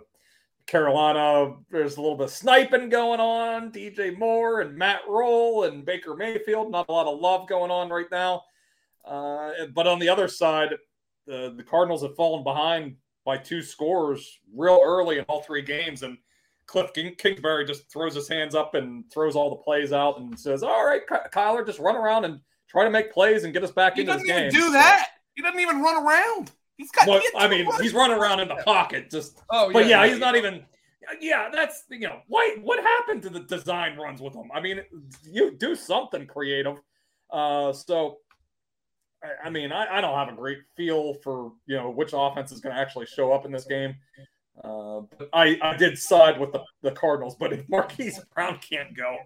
[0.66, 3.70] Carolina, there's a little bit of sniping going on.
[3.70, 6.72] DJ Moore and Matt Rhule and Baker Mayfield.
[6.72, 8.42] Not a lot of love going on right now.
[9.04, 10.70] Uh, but on the other side,
[11.26, 16.02] the, the Cardinals have fallen behind by two scores real early in all three games.
[16.02, 16.18] And
[16.66, 20.38] Cliff King- Kingsbury just throws his hands up and throws all the plays out and
[20.38, 23.70] says, All right, Kyler, just run around and try to make plays and get us
[23.70, 24.24] back in the game.
[24.24, 24.62] he into this game.
[24.62, 25.10] do that.
[25.36, 26.50] He doesn't even run around.
[26.76, 27.06] He's got.
[27.06, 29.10] Well, I mean, he's running around in the pocket.
[29.10, 29.42] Just.
[29.50, 30.26] Oh, yeah, but yeah, yeah he's yeah.
[30.26, 30.64] not even.
[31.20, 34.50] Yeah, that's you know what what happened to the design runs with him.
[34.52, 34.80] I mean,
[35.22, 36.78] you do something creative.
[37.30, 38.18] Uh, so,
[39.22, 42.50] I, I mean, I, I don't have a great feel for you know which offense
[42.50, 43.94] is going to actually show up in this game.
[44.64, 48.96] Uh, but I, I did side with the, the Cardinals, but if Marquise Brown can't
[48.96, 49.16] go,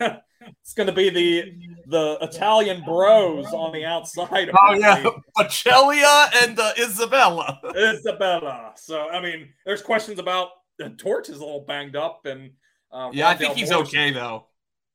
[0.60, 1.52] it's going to be the
[1.86, 4.50] the Italian bros on the outside.
[4.52, 5.04] Oh yeah,
[5.36, 7.60] Pacellia and uh, Isabella.
[7.76, 8.72] Isabella.
[8.76, 12.50] So I mean, there's questions about the Torch is a little banged up, and
[12.92, 14.46] uh, yeah, I think he's Morris, okay though.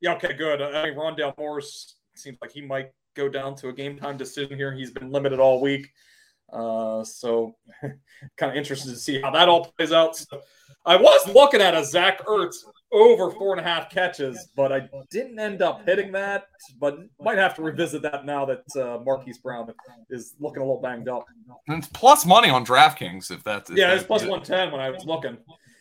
[0.01, 0.61] Yeah, okay, good.
[0.61, 4.57] I mean, Rondale Morris seems like he might go down to a game time decision
[4.57, 4.73] here.
[4.73, 5.89] He's been limited all week.
[6.51, 7.55] Uh, so
[8.37, 10.15] kind of interested to see how that all plays out.
[10.15, 10.41] So,
[10.85, 12.55] I was looking at a Zach Ertz
[12.91, 16.47] over four and a half catches, but I didn't end up hitting that.
[16.79, 19.71] But might have to revisit that now that uh, Marquise Brown
[20.09, 21.25] is looking a little banged up.
[21.67, 24.71] And it's plus money on DraftKings if that's if yeah, that, it's plus one ten
[24.71, 25.37] when I was looking.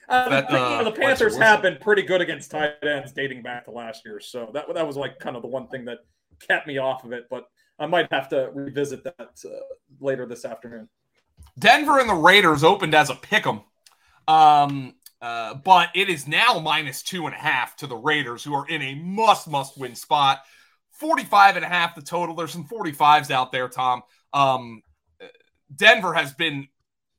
[0.09, 3.71] Uh, that, uh, the Panthers have been pretty good against tight ends dating back to
[3.71, 5.99] last year, so that that was like kind of the one thing that
[6.47, 7.27] kept me off of it.
[7.29, 7.45] But
[7.79, 9.49] I might have to revisit that uh,
[10.01, 10.89] later this afternoon.
[11.59, 13.61] Denver and the Raiders opened as a pick 'em.
[14.27, 18.55] Um, uh, but it is now minus two and a half to the Raiders, who
[18.55, 20.41] are in a must, must win spot.
[20.93, 22.35] 45 and a half the total.
[22.35, 24.03] There's some 45s out there, Tom.
[24.33, 24.83] Um,
[25.75, 26.69] Denver has been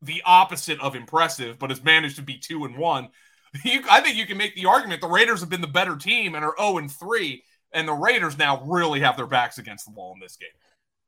[0.02, 3.10] the opposite of impressive, but has managed to be two and one.
[3.64, 6.36] You, I think you can make the argument the Raiders have been the better team
[6.36, 9.92] and are 0 and 3, and the Raiders now really have their backs against the
[9.92, 10.50] wall in this game.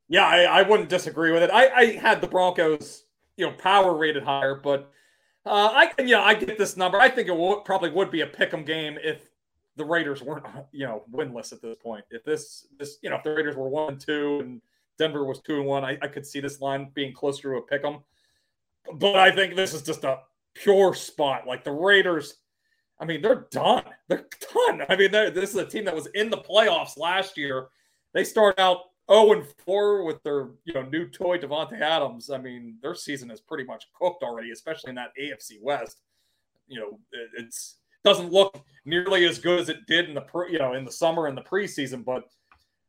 [0.08, 1.50] Yeah, I, I wouldn't disagree with it.
[1.52, 3.04] I, I had the Broncos,
[3.36, 4.90] you know, power rated higher, but
[5.44, 7.00] uh, I yeah, I get this number.
[7.00, 9.28] I think it would, probably would be a pick'em game if
[9.76, 12.04] the Raiders weren't you know winless at this point.
[12.10, 14.60] If this this you know if the Raiders were one and two and
[14.98, 17.62] Denver was two and one, I, I could see this line being closer to a
[17.62, 18.02] pick'em.
[18.94, 20.20] But I think this is just a
[20.54, 21.46] pure spot.
[21.46, 22.36] Like the Raiders,
[23.00, 23.84] I mean, they're done.
[24.08, 24.82] They're done.
[24.88, 27.68] I mean, this is a team that was in the playoffs last year.
[28.12, 32.30] They start out 0 and 4 with their you know new toy Davante Adams.
[32.30, 35.98] I mean, their season is pretty much cooked already, especially in that AFC West.
[36.68, 40.52] You know, it, it's doesn't look nearly as good as it did in the pre,
[40.52, 42.24] you know in the summer and the preseason, but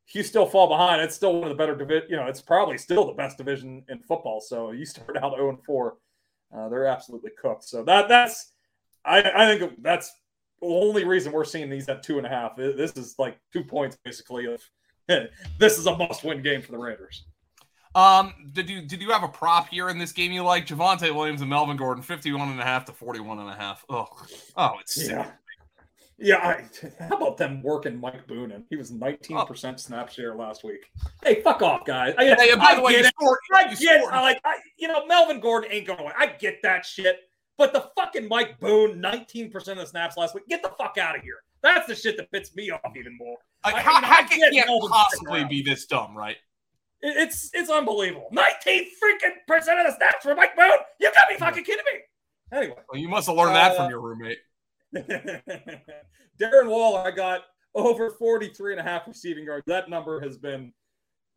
[0.10, 1.02] you still fall behind.
[1.02, 2.08] It's still one of the better division.
[2.10, 4.42] You know, it's probably still the best division in football.
[4.42, 5.98] So you start out 0 and 4.
[6.56, 7.64] Uh, they're absolutely cooked.
[7.64, 8.54] So that that's
[9.06, 10.12] I, I think that's
[10.62, 12.56] the only reason we're seeing these at two and a half.
[12.56, 14.62] This is like two points basically of
[15.60, 17.26] this is a must-win game for the Raiders.
[17.96, 20.66] Um, did you did you have a prop here in this game you like?
[20.66, 23.86] Javonte Williams and Melvin Gordon, 51 and a half to 41 and a half.
[23.88, 24.08] Oh,
[24.58, 25.32] oh, it's yeah.
[26.20, 26.64] Yeah, I,
[27.04, 28.64] how about them working Mike Boonen?
[28.70, 30.90] He was 19% snap share last week.
[31.24, 32.14] Hey, fuck off, guys.
[32.18, 33.06] I, hey, by I the way, it.
[33.08, 36.14] Scored, I get I like, I, you know, Melvin Gordon ain't going away.
[36.18, 37.18] I get that shit.
[37.58, 41.18] But the fucking Mike Boone, 19% of the snaps last week, get the fuck out
[41.18, 41.44] of here.
[41.64, 43.38] That's the shit that pits me off even more.
[43.66, 46.36] Like, how, I, how can can't possibly be this dumb, right?
[47.02, 48.28] It's it's unbelievable.
[48.32, 50.72] 19 freaking percent of the snaps for Mike Boone.
[51.00, 52.00] You got me fucking kidding me.
[52.58, 52.78] Anyway.
[52.92, 54.38] Well, you must have learned uh, that from uh, your roommate.
[56.40, 57.42] Darren Waller, I got
[57.76, 59.64] over 43 and a half receiving yards.
[59.68, 60.72] That number has been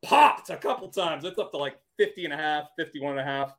[0.04, 1.24] popped a couple times.
[1.24, 3.54] It's up to like 50 and a half, 51 and a half.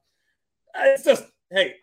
[0.75, 1.75] It's just, hey,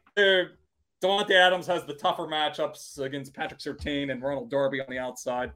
[1.05, 5.53] Davante Adams has the tougher matchups against Patrick Surtain and Ronald Darby on the outside.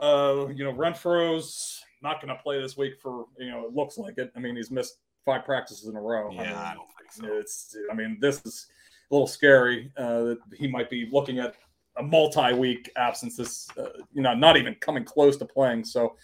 [0.00, 3.98] Uh, you know, Renfrow's not going to play this week for you know it looks
[3.98, 4.32] like it.
[4.34, 6.30] I mean, he's missed five practices in a row.
[6.32, 7.38] Yeah, I, mean, I don't think so.
[7.38, 8.66] It's I mean, this is
[9.10, 11.54] a little scary uh, that he might be looking at
[11.98, 13.36] a multi-week absence.
[13.36, 15.84] This uh, you know not even coming close to playing.
[15.84, 16.16] So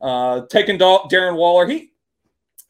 [0.00, 1.92] uh, taking Darren Waller, he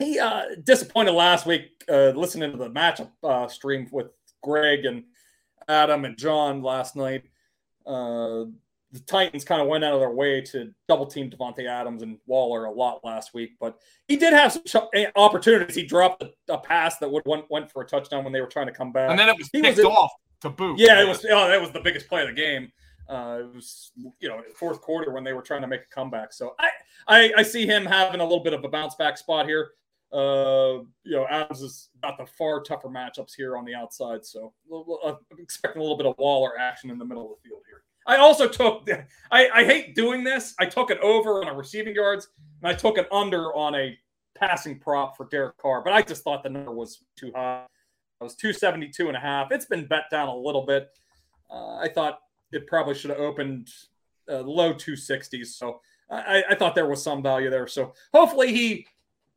[0.00, 1.70] he uh, disappointed last week.
[1.88, 4.08] Uh, listening to the matchup uh, stream with
[4.44, 5.04] Greg and
[5.68, 7.24] Adam and John last night.
[7.86, 8.44] Uh,
[8.94, 12.16] the Titans kind of went out of their way to double team Davante Adams and
[12.26, 13.76] Waller a lot last week, but
[14.06, 15.74] he did have some eh, opportunities.
[15.74, 18.46] He dropped a, a pass that would went, went for a touchdown when they were
[18.46, 20.78] trying to come back, and then it was he picked was off to boot.
[20.78, 21.26] Yeah, it was.
[21.28, 22.70] Oh, that was the biggest play of the game.
[23.08, 26.32] Uh, it was you know fourth quarter when they were trying to make a comeback.
[26.32, 26.70] So I,
[27.08, 29.72] I I see him having a little bit of a bounce back spot here.
[30.14, 34.52] Uh, you know, Adams is got the far tougher matchups here on the outside, so
[35.04, 37.82] I'm expecting a little bit of Waller action in the middle of the field here.
[38.06, 38.88] I also took.
[39.32, 40.54] I, I hate doing this.
[40.60, 42.28] I took it over on a receiving yards,
[42.62, 43.98] and I took it under on a
[44.36, 45.82] passing prop for Derek Carr.
[45.82, 47.64] But I just thought the number was too high.
[48.20, 49.50] It was 272 and a half.
[49.50, 50.88] It's been bet down a little bit.
[51.50, 52.20] Uh, I thought
[52.52, 53.68] it probably should have opened
[54.30, 55.46] uh, low 260s.
[55.46, 57.66] So I, I, thought there was some value there.
[57.66, 58.86] So hopefully he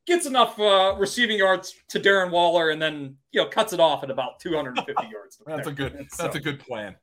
[0.08, 4.04] gets enough uh, receiving yards to Darren Waller and then you know cuts it off
[4.04, 5.42] at about 250 yards.
[5.46, 6.08] that's a good.
[6.18, 6.96] That's a good plan.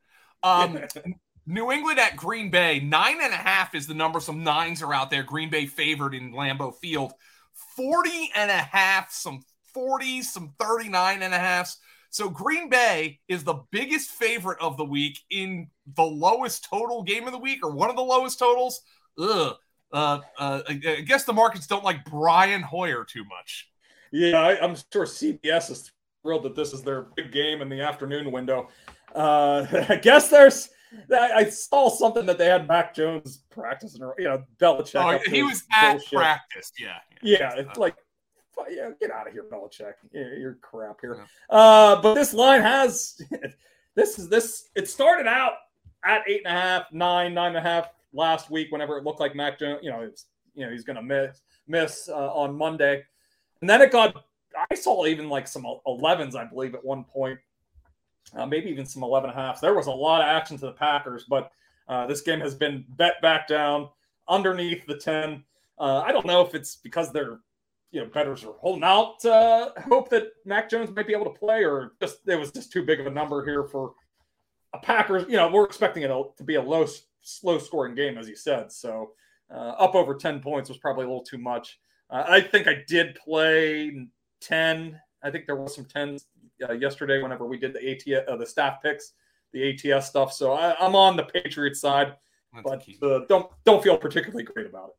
[0.43, 0.81] Um,
[1.47, 4.19] New England at Green Bay, nine and a half is the number.
[4.19, 5.23] Some nines are out there.
[5.23, 7.13] Green Bay favored in Lambeau Field.
[7.77, 9.43] 40 and a half, some
[9.77, 11.79] 40s, some 39 and a halfs.
[12.09, 17.27] So Green Bay is the biggest favorite of the week in the lowest total game
[17.27, 18.81] of the week or one of the lowest totals.
[19.19, 19.55] Ugh.
[19.95, 23.71] Uh, uh, I guess the markets don't like Brian Hoyer too much.
[24.11, 27.81] Yeah, I, am sure CBS is thrilled that this is their big game in the
[27.81, 28.69] afternoon window.
[29.15, 30.69] Uh, I guess there's
[31.13, 35.21] I saw something that they had Mac Jones practicing, or you know, Belichick.
[35.27, 36.13] Oh, he was at bullshit.
[36.13, 36.73] practice.
[36.79, 37.39] Yeah, yeah.
[37.41, 37.95] yeah it's like,
[38.69, 39.95] yeah, get out of here, Belichick.
[40.13, 41.19] Yeah, you're crap here.
[41.19, 41.57] Yeah.
[41.57, 43.21] Uh, but this line has
[43.95, 44.71] this is this.
[44.75, 45.55] It started out
[46.05, 48.71] at eight and a half, nine, nine and a half last week.
[48.71, 51.41] Whenever it looked like Mac Jones, you know, it's you know he's going to miss
[51.67, 53.03] miss uh, on Monday,
[53.61, 54.25] and then it got.
[54.71, 57.41] I saw even like some 11s, I believe, at one point
[58.37, 59.61] uh, maybe even some 11 and a half.
[59.61, 61.51] There was a lot of action to the Packers, but
[61.89, 63.89] uh, this game has been bet back down
[64.29, 65.45] underneath the 10.
[65.79, 67.41] Uh, I don't know if it's because they're,
[67.91, 71.39] you know, betters are holding out uh, hope that Mac Jones might be able to
[71.39, 73.95] play, or just it was just too big of a number here for
[74.73, 75.25] a Packers.
[75.29, 76.87] You know, we're expecting it to be a low,
[77.25, 78.71] slow scoring game, as you said.
[78.71, 79.13] So
[79.51, 81.81] uh, up over 10 points was probably a little too much.
[82.11, 84.07] Uh, I think I did play
[84.41, 85.01] 10.
[85.23, 86.27] I think there was some 10s
[86.69, 89.13] uh, yesterday whenever we did the ATS, uh, the staff picks,
[89.53, 90.33] the ATS stuff.
[90.33, 92.15] So I, am on the Patriots side,
[92.53, 94.95] That's but uh, don't don't feel particularly great about it.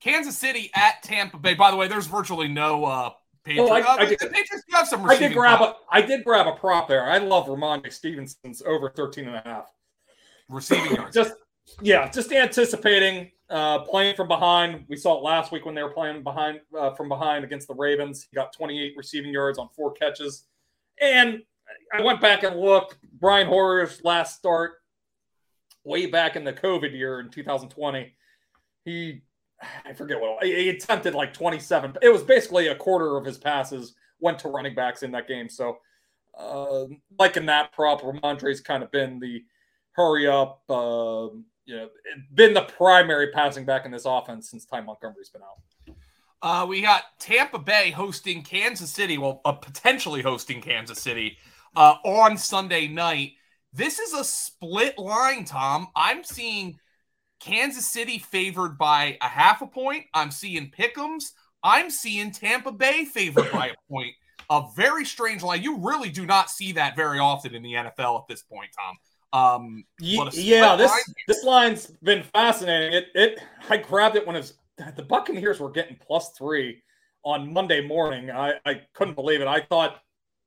[0.00, 1.54] Kansas City at Tampa Bay.
[1.54, 3.10] By the way, there's virtually no uh,
[3.44, 3.70] Patriots.
[3.70, 5.08] Oh, I, I, did, the Patriots have some.
[5.08, 5.82] I did grab prop.
[5.92, 7.04] a I did grab a prop there.
[7.04, 9.70] I love Rhamondre Stevenson's over 13 and a half
[10.50, 11.14] receiving yards.
[11.14, 11.34] just
[11.80, 14.84] yeah, just anticipating uh, playing from behind.
[14.88, 17.74] We saw it last week when they were playing behind uh, from behind against the
[17.74, 18.26] Ravens.
[18.30, 20.44] He got 28 receiving yards on four catches.
[21.00, 21.42] And
[21.92, 22.98] I went back and looked.
[23.18, 24.74] Brian Hoyer's last start,
[25.84, 28.14] way back in the COVID year in 2020,
[28.84, 29.22] he
[29.84, 31.98] I forget what he attempted like 27.
[32.02, 35.48] It was basically a quarter of his passes went to running backs in that game.
[35.48, 35.78] So,
[36.38, 36.84] uh,
[37.18, 39.44] like in that prop, Rhamondre's kind of been the
[39.92, 41.28] hurry up, uh,
[41.70, 41.88] you know,
[42.34, 45.94] been the primary passing back in this offense since Ty Montgomery's been out.
[46.42, 51.38] Uh, we got Tampa Bay hosting Kansas City, well, uh, potentially hosting Kansas City
[51.76, 53.34] uh, on Sunday night.
[53.72, 55.86] This is a split line, Tom.
[55.94, 56.76] I'm seeing
[57.38, 60.06] Kansas City favored by a half a point.
[60.12, 61.30] I'm seeing Pickums.
[61.62, 64.14] I'm seeing Tampa Bay favored by a point.
[64.48, 65.62] A very strange line.
[65.62, 68.96] You really do not see that very often in the NFL at this point, Tom.
[69.32, 69.84] Um,
[70.34, 72.92] yeah, this line this line's been fascinating.
[72.92, 74.54] It it I grabbed it when it was
[74.96, 76.82] the Buccaneers were getting plus three
[77.22, 78.30] on Monday morning.
[78.30, 79.46] I, I couldn't believe it.
[79.46, 80.00] I thought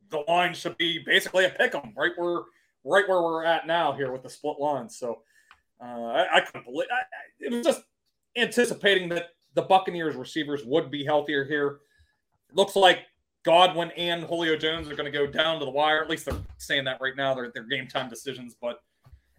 [0.10, 2.42] the line should be basically a pick 'em, right where
[2.84, 4.98] right where we're at now here with the split lines.
[4.98, 5.22] So
[5.82, 7.04] uh, I, I couldn't believe I,
[7.40, 7.82] it was just
[8.36, 11.80] anticipating that the Buccaneers receivers would be healthier here.
[12.54, 13.00] looks like
[13.44, 16.02] Godwin and Julio Jones are going to go down to the wire.
[16.02, 17.34] At least they're saying that right now.
[17.34, 18.82] They're, they're game time decisions, but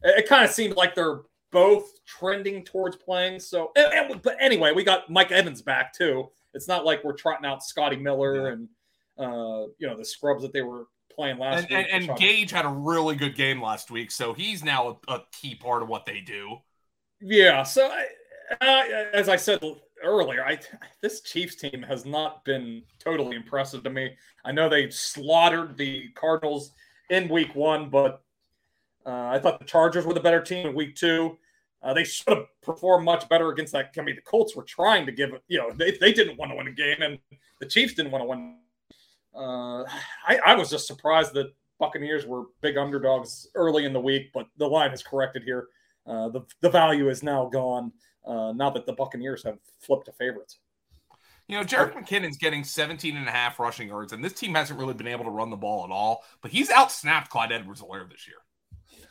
[0.03, 3.41] it, it kind of seemed like they're both trending towards playing.
[3.41, 6.31] So, and, and, but anyway, we got Mike Evans back too.
[6.53, 8.69] It's not like we're trotting out Scotty Miller and
[9.19, 11.87] uh, you know the scrubs that they were playing last and, week.
[11.91, 15.23] And, and Gage had a really good game last week, so he's now a, a
[15.33, 16.59] key part of what they do.
[17.21, 17.63] Yeah.
[17.63, 17.91] So,
[18.61, 18.65] uh,
[19.13, 19.61] as I said
[20.05, 20.59] earlier, I
[21.01, 24.17] this Chiefs team has not been totally impressive to me.
[24.45, 26.73] I know they slaughtered the Cardinals
[27.11, 28.23] in Week One, but
[29.07, 31.39] uh, I thought the Chargers were the better team in Week Two.
[31.83, 33.93] Uh, they should have performed much better against that.
[33.99, 35.43] I mean, the Colts were trying to give it.
[35.49, 37.19] You know, they, they didn't want to win a game, and
[37.61, 38.57] the Chiefs didn't want to win.
[39.35, 39.83] Uh,
[40.27, 44.47] I, I was just surprised that Buccaneers were big underdogs early in the week, but
[44.57, 45.69] the line has corrected here.
[46.07, 47.93] Uh, the the value is now gone
[48.27, 50.59] uh, now that the Buccaneers have flipped to favorites.
[51.47, 54.79] You know, Jerick McKinnon's getting 17 and a half rushing yards, and this team hasn't
[54.79, 58.09] really been able to run the ball at all, but he's outsnapped Clyde Edwards Helaire
[58.11, 58.39] this year.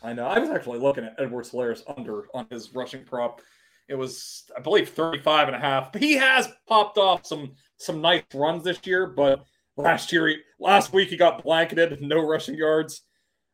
[0.02, 0.26] I know.
[0.26, 3.42] I was actually looking at Edwards Helaire's under on his rushing prop.
[3.88, 5.94] It was, I believe, 35 and a half.
[5.96, 9.44] He has popped off some some nice runs this year, but
[9.78, 13.04] last year, he, last week, he got blanketed, no rushing yards.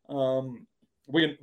[0.07, 0.65] Um,
[1.07, 1.37] we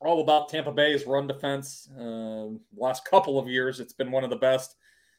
[0.00, 1.88] all about Tampa Bay's run defense.
[1.98, 2.46] Uh,
[2.76, 4.76] last couple of years, it's been one of the best.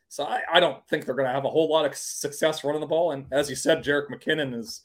[0.08, 2.82] So I, I don't think they're going to have a whole lot of success running
[2.82, 3.12] the ball.
[3.12, 4.82] And as you said, Jerick McKinnon is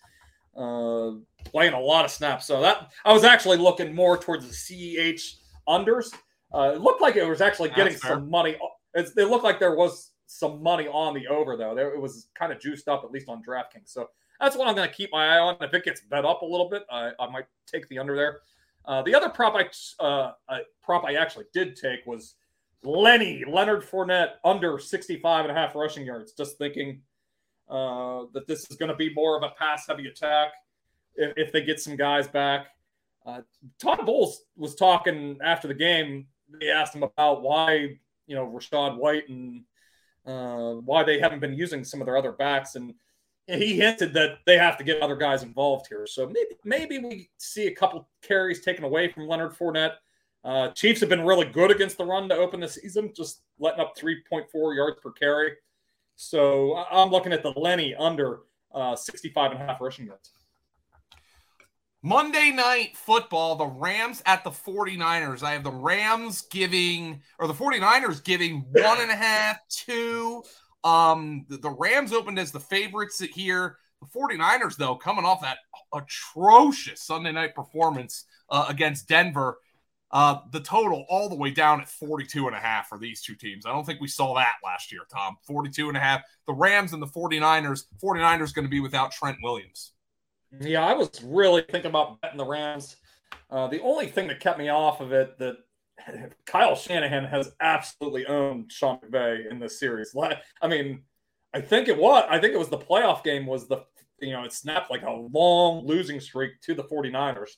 [0.56, 1.12] uh,
[1.44, 2.46] playing a lot of snaps.
[2.46, 5.36] So that I was actually looking more towards the CEH
[5.68, 6.12] unders.
[6.52, 8.56] Uh, it looked like it was actually getting some money.
[8.94, 11.74] It, it looked like there was some money on the over though.
[11.74, 13.86] There, it was kind of juiced up at least on DraftKings.
[13.86, 15.56] So that's what I'm going to keep my eye on.
[15.60, 18.40] If it gets bet up a little bit, I, I might take the under there.
[18.86, 20.32] Uh, the other prop I uh,
[20.82, 22.34] prop I actually did take was
[22.82, 26.32] Lenny Leonard Fournette under 65 and a half rushing yards.
[26.32, 27.00] Just thinking
[27.68, 30.52] uh, that this is going to be more of a pass heavy attack
[31.14, 32.66] if, if, they get some guys back.
[33.24, 33.40] Uh,
[33.80, 36.26] Todd Bowles was talking after the game.
[36.60, 39.62] They asked him about why you know Rachaad White and
[40.26, 42.94] uh, why they haven't been using some of their other backs and
[43.46, 46.06] he hinted that they have to get other guys involved here.
[46.06, 49.94] So maybe maybe we see a couple carries taken away from Leonard Fournette.
[50.44, 53.80] Uh, Chiefs have been really good against the run to open the season, just letting
[53.80, 55.52] up 3.4 yards per carry.
[56.16, 58.40] So I'm looking at the Lenny under
[58.72, 60.30] uh, 65 and a half rushing yards.
[62.02, 65.42] Monday night football, the Rams at the 49ers.
[65.42, 70.42] I have the Rams giving, or the 49ers giving one and a half, two.
[70.84, 73.78] Um, the, the Rams opened as the favorites here.
[74.00, 75.58] The 49ers, though, coming off that
[75.94, 79.58] atrocious Sunday night performance uh, against Denver,
[80.10, 83.34] uh, the total all the way down at 42 and a half for these two
[83.34, 83.64] teams.
[83.64, 85.36] I don't think we saw that last year, Tom.
[85.46, 86.22] 42 and a half.
[86.46, 89.92] The Rams and the 49ers, 49ers going to be without Trent Williams.
[90.60, 92.96] Yeah, I was really thinking about betting the Rams.
[93.50, 95.56] Uh, the only thing that kept me off of it that
[96.46, 100.14] Kyle Shanahan has absolutely owned Sean McVay in this series.
[100.60, 101.02] I mean,
[101.52, 102.24] I think it was.
[102.28, 103.84] I think it was the playoff game was the
[104.20, 107.50] you know it snapped like a long losing streak to the 49ers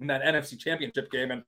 [0.00, 1.44] in that NFC Championship game and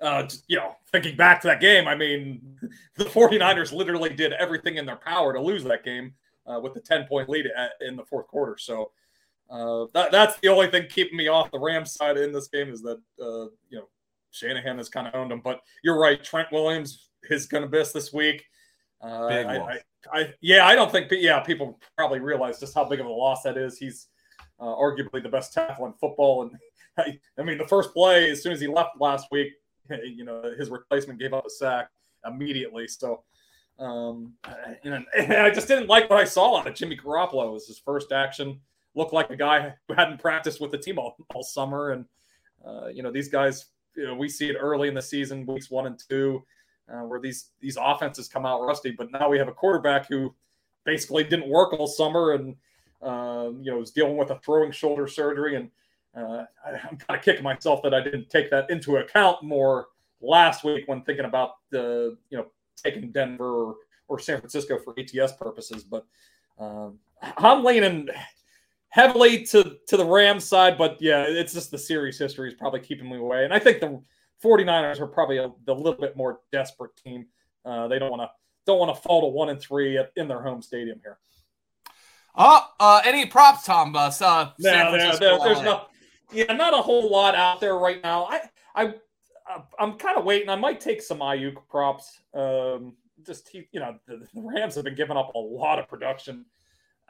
[0.00, 2.58] uh, you know, thinking back to that game, I mean,
[2.96, 6.14] the 49ers literally did everything in their power to lose that game
[6.46, 8.56] uh, with the 10 point lead at, in the fourth quarter.
[8.58, 8.90] So
[9.50, 12.70] uh, that, that's the only thing keeping me off the Rams side in this game
[12.70, 13.88] is that, uh, you know,
[14.36, 15.40] Shanahan has kind of owned him.
[15.42, 16.22] But you're right.
[16.22, 18.44] Trent Williams is going to miss this week.
[19.00, 19.78] Uh, big I, I,
[20.12, 23.42] I, yeah, I don't think, yeah, people probably realize just how big of a loss
[23.42, 23.78] that is.
[23.78, 24.08] He's
[24.58, 26.42] uh, arguably the best tackle in football.
[26.42, 26.52] And
[26.98, 29.52] I, I mean, the first play, as soon as he left last week,
[30.04, 31.90] you know, his replacement gave up a sack
[32.26, 32.88] immediately.
[32.88, 33.22] So,
[33.78, 34.32] um,
[34.84, 36.74] and, and I just didn't like what I saw on it.
[36.74, 38.60] Jimmy Garoppolo was his first action.
[38.94, 41.90] Looked like a guy who hadn't practiced with the team all, all summer.
[41.90, 42.06] And,
[42.66, 43.66] uh, you know, these guys
[43.96, 46.44] you know, we see it early in the season, weeks one and two,
[46.92, 48.90] uh, where these these offenses come out rusty.
[48.90, 50.34] But now we have a quarterback who
[50.84, 52.56] basically didn't work all summer and
[53.02, 55.56] uh, you know is dealing with a throwing shoulder surgery.
[55.56, 55.70] And
[56.16, 59.86] uh, I, am kind of kicking myself that I didn't take that into account more
[60.20, 63.76] last week when thinking about the you know taking Denver or,
[64.08, 65.84] or San Francisco for ATS purposes.
[65.84, 66.06] But
[66.58, 66.98] um,
[67.38, 68.08] I'm leaning
[68.96, 72.80] heavily to to the Rams side, but yeah, it's just the series history is probably
[72.80, 73.44] keeping me away.
[73.44, 74.02] And I think the
[74.42, 77.26] 49ers are probably a, a little bit more desperate team.
[77.64, 78.30] Uh, they don't want to
[78.64, 81.18] don't want to fall to one and three at, in their home stadium here.
[82.38, 83.92] Oh, uh, any props, Tom?
[83.92, 84.20] Bus?
[84.20, 85.90] Uh, no, no, there, there's not.
[86.32, 88.24] Yeah, not a whole lot out there right now.
[88.24, 88.40] I,
[88.74, 88.94] I,
[89.78, 90.48] I'm kind of waiting.
[90.48, 92.20] I might take some Aiyuk props.
[92.34, 92.94] Um,
[93.24, 96.44] just he, you know, the, the Rams have been giving up a lot of production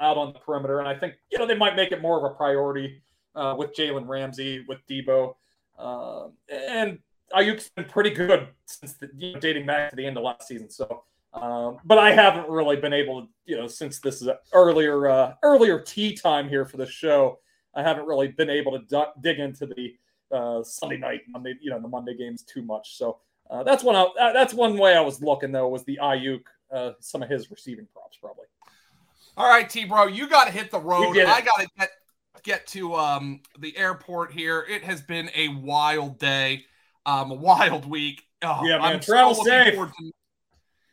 [0.00, 0.80] out on the perimeter.
[0.80, 3.02] And I think, you know, they might make it more of a priority
[3.34, 5.34] uh, with Jalen Ramsey, with Deebo.
[5.78, 6.98] Uh, and
[7.34, 10.48] Aiyuk's been pretty good since the, you know, dating back to the end of last
[10.48, 10.70] season.
[10.70, 15.08] So, um, but I haven't really been able to, you know, since this is earlier
[15.08, 17.38] uh, earlier tea time here for the show,
[17.74, 19.94] I haven't really been able to d- dig into the
[20.32, 22.96] uh, Sunday night, Monday, you know, the Monday games too much.
[22.96, 23.18] So
[23.50, 23.96] uh, that's one.
[23.96, 26.42] I, that's one way I was looking though was the Aiyuk
[26.72, 28.46] uh, some of his receiving props probably.
[29.36, 31.18] All right, T bro, you got to hit the road.
[31.18, 31.90] I got to get
[32.42, 34.64] get to um the airport here.
[34.68, 36.64] It has been a wild day,
[37.04, 38.22] um, a wild week.
[38.42, 39.74] Oh, Yeah, man, I'm travel looking safe.
[39.74, 39.92] to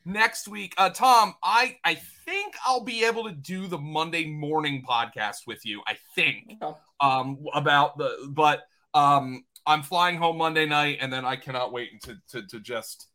[0.05, 4.83] Next week, uh, Tom, I I think I'll be able to do the Monday morning
[4.87, 5.81] podcast with you.
[5.87, 6.77] I think Okay.
[6.99, 8.63] um about the but
[8.93, 13.07] um I'm flying home Monday night and then I cannot wait to to, to just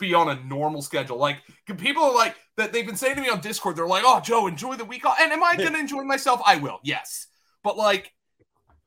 [0.00, 1.18] be on a normal schedule.
[1.18, 1.38] Like
[1.78, 4.48] people are like that they've been saying to me on Discord, they're like, "Oh, Joe,
[4.48, 6.40] enjoy the week off." And am I going to enjoy myself?
[6.44, 6.80] I will.
[6.82, 7.26] Yes.
[7.62, 8.12] But like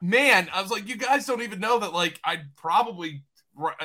[0.03, 3.23] man, I was like you guys don't even know that like I'd probably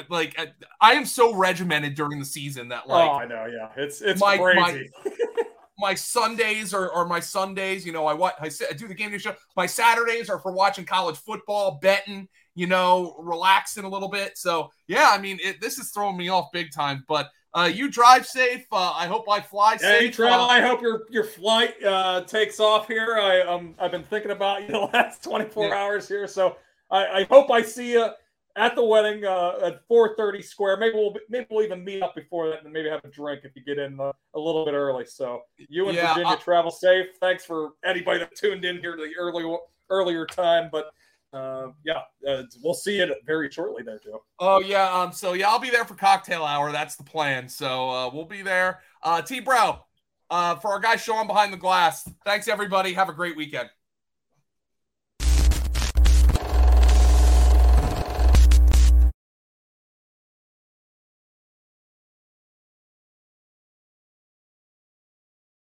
[0.09, 0.49] like I,
[0.81, 3.47] I am so regimented during the season that oh, like oh, I know.
[3.47, 4.91] Yeah, it's it's My- my- crazy.
[5.79, 7.87] my Sundays are, are my Sundays.
[7.87, 9.35] You know, I I, I do the game day show.
[9.57, 12.29] My Saturdays are for watching college football, betting.
[12.59, 14.37] You know, relaxing a little bit.
[14.37, 17.05] So yeah, I mean, it, this is throwing me off big time.
[17.07, 18.67] But uh, you drive safe.
[18.73, 20.17] Uh, I hope I fly Hey, safe.
[20.17, 20.47] travel.
[20.47, 23.17] Uh, I hope your your flight uh, takes off here.
[23.17, 25.75] I um I've been thinking about you the last 24 Yeah.
[25.77, 26.57] hours here, so
[26.91, 28.09] I, I hope I see you
[28.57, 30.77] at the wedding uh, at 4:30 square.
[30.79, 33.53] Maybe we'll maybe we'll even meet up before that and maybe have a drink if
[33.55, 35.05] you get in uh, a little bit early.
[35.07, 37.07] So you and Yeah, Virginia I- travel safe.
[37.21, 39.45] Thanks for anybody that tuned in here to the early
[39.91, 40.91] earlier time, but.
[41.33, 44.23] Uh, yeah, uh, we'll see it very shortly there, Joe.
[44.39, 44.93] oh yeah.
[44.93, 45.13] Um.
[45.13, 46.73] So yeah, I'll be there for cocktail hour.
[46.73, 47.49] That's the plan.
[47.49, 48.81] So uh, we'll be there.
[49.03, 49.41] Uh, T.
[49.41, 49.81] Bro.
[50.31, 52.07] Uh, for our guy Sean behind the glass.
[52.25, 52.93] Thanks everybody.
[52.93, 53.71] Have a great weekend.